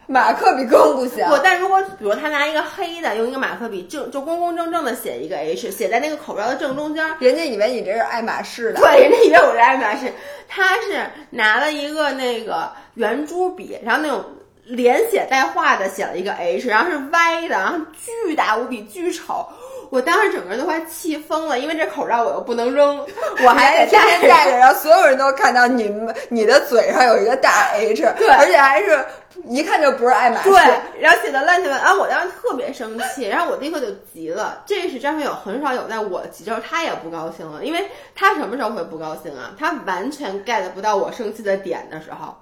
[0.07, 1.25] 马克笔更不行。
[1.31, 8.81] 我但如果比如他拿一个黑的，用一个马克笔正就公公正正的写一个 H，写在那个口罩的正中间，人家以为你这是爱马仕的。
[8.81, 10.13] 对，人家以为我是爱马仕。
[10.47, 14.23] 他是拿了一个那个圆珠笔，然后那种
[14.65, 17.79] 连写带画的写了一个 H，然后是歪的，然后
[18.27, 19.47] 巨大无比，巨丑。
[19.91, 22.99] 我当时整个人都快气疯了，因为这口罩我又不能扔，
[23.45, 29.05] 我还得天天戴着，然后所有人都看到你们你的嘴上有一个大 H，对，而且还是
[29.47, 30.59] 一看就不是爱马仕，对，
[30.99, 34.63] 然后写的乱七八糟，我当时特别生气，然后我立刻就急了。
[34.67, 37.87] 这是张学友很少有在我急之后他也不高兴了，因为
[38.17, 39.53] 他什么时候会不高兴啊？
[39.57, 42.35] 他完全 get 不到我生气的点的时候，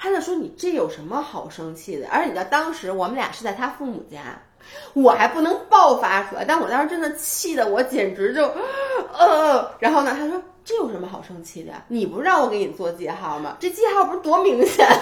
[0.00, 2.08] 他就说你这有什么好生气的？
[2.10, 4.18] 而且你知道当时我们俩是在他父母家。
[4.92, 8.46] 我还不能爆发出来，但我当时真的气的我简直就，
[9.12, 11.82] 呃，然后呢，他说这有什么好生气的呀？
[11.88, 13.56] 你不是让我给你做记号吗？
[13.58, 14.86] 这记号不是多明显？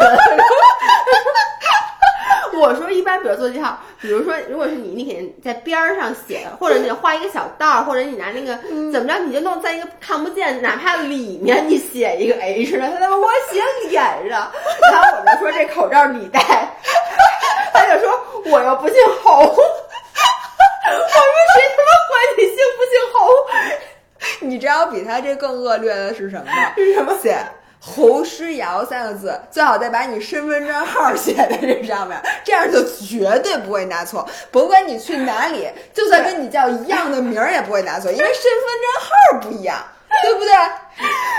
[2.59, 8.57] 我说一般，比如做记号，比如说如果是你，你肯定在边儿上写，或者你画一个小道儿，或者你拿那个
[8.93, 12.91] 怎么着，你就弄在一个看不见，哪怕里面你写一个 H 呢？
[12.93, 14.51] 他他妈我写脸上，
[14.93, 16.41] 然后我就说这口罩你戴，
[17.73, 18.11] 他就说。
[18.51, 19.63] 我又不姓侯， 我说谁
[21.77, 23.19] 他妈管你姓不姓侯？
[24.41, 26.73] 你知道比他这更恶劣的是什么吗？
[26.77, 27.15] 是什么？
[27.21, 27.37] 写
[27.89, 34.28] 侯诗瑶三个字，最好再把你身份证号写在这上面，这样就绝对不会拿错。
[34.51, 39.76] 甭管你去哪里，就算跟你叫一样的名儿，也不会拿错，因为身份证号不一样，
[40.22, 40.53] 对不对？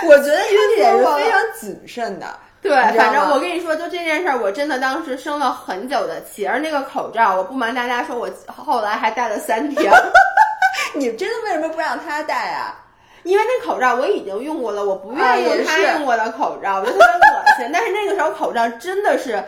[0.08, 2.26] 我觉得这点是非常谨慎的。
[2.62, 6.46] 对，反正我跟你说，就这件事儿，我真的当时生了很久的气。
[6.46, 9.92] 而那个口罩，我不瞒大家说，我后来还戴了三天。
[10.96, 12.76] 你真的为什么不让他戴啊？
[13.24, 17.70] 因为那口罩我已经用过了，我不愿意用他用过的口罩，我觉得特别恶心。
[17.74, 19.44] 但是那个时候口罩真的是，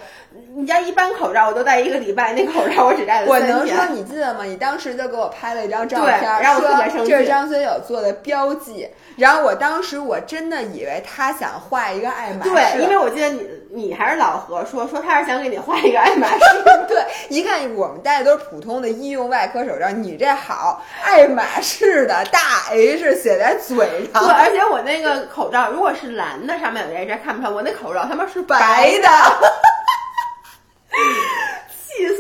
[0.56, 4.44] 你像一般口罩我都戴一个礼拜，那口罩我只戴了我三天我能说你记得吗？
[4.44, 8.88] 你当时就给我拍了一张照对片，让我特别说生气这是张学友做的标记。
[9.18, 16.40] 然后我当时我真的以为他想画一个爱马仕，对，因为我记得你你还是老何说 说他是想给你画一个爱马仕。
[16.88, 22.40] 对， 一看我们戴的都是普通的医用外科手罩，你这好，爱马仕的大
[22.72, 23.78] H 写在嘴
[24.14, 29.08] 对，上，而且我那个口罩如果是蓝的，上面有 H 看不上，我那口罩他妈是白白的。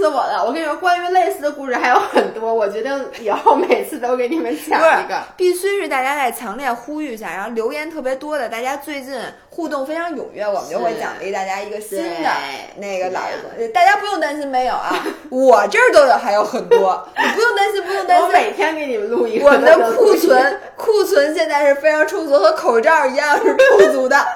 [0.01, 0.43] 气死我了！
[0.43, 9.15] 我跟你说，关于类似的故事还有很多，我决定以后每次都给你们讲一个。，必须是大家在强烈呼吁一下，然后留言特别多的，大家最近
[9.51, 13.21] 互动非常踊跃，我们就会奖励大家一个新的对那个老
[13.59, 18.41] 一大家不用担心没有啊， 我这儿都有还有很多，你不用担心，不用担心我心。
[18.41, 19.45] 每天给你们录一个。
[19.45, 24.17] 我们的库存库存现在是非常充足，和口罩一样是充足的。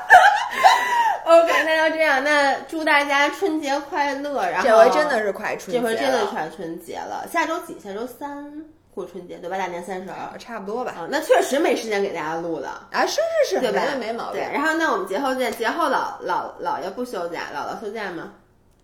[1.26, 2.24] OK，那就这样。
[2.24, 4.48] 那祝大家春节快乐！
[4.48, 7.28] 然后这回真的是快春节了，这回真的快春节了。
[7.32, 7.76] 下周几？
[7.80, 8.64] 下周三
[8.94, 9.58] 过春节对吧？
[9.58, 10.14] 大年三十儿。
[10.14, 10.94] 啊差不多吧。
[10.98, 12.88] 啊，那确实没时间给大家录了。
[12.92, 13.20] 啊，是
[13.50, 13.82] 是是，对吧？
[13.98, 14.54] 没没毛病对，。
[14.54, 15.52] 然后那我们节后见。
[15.52, 18.32] 节后姥姥姥爷不休假，姥姥休假吗？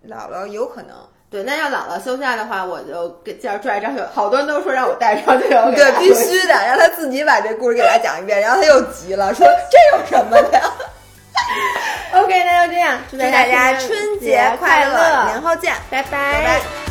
[0.07, 0.95] 姥姥有可能，
[1.29, 4.07] 对，那要姥姥休假的话，我就给介绍拽张学友。
[4.11, 10.63] 好多人都说让我带张学友对必须的，让他自己把这故事给大家讲一遍，然后他又急了，说这有什么的呀？
[12.13, 16.90] OK，那就这样，祝祝大家春春节快乐，乐，年后见，拜拜拜。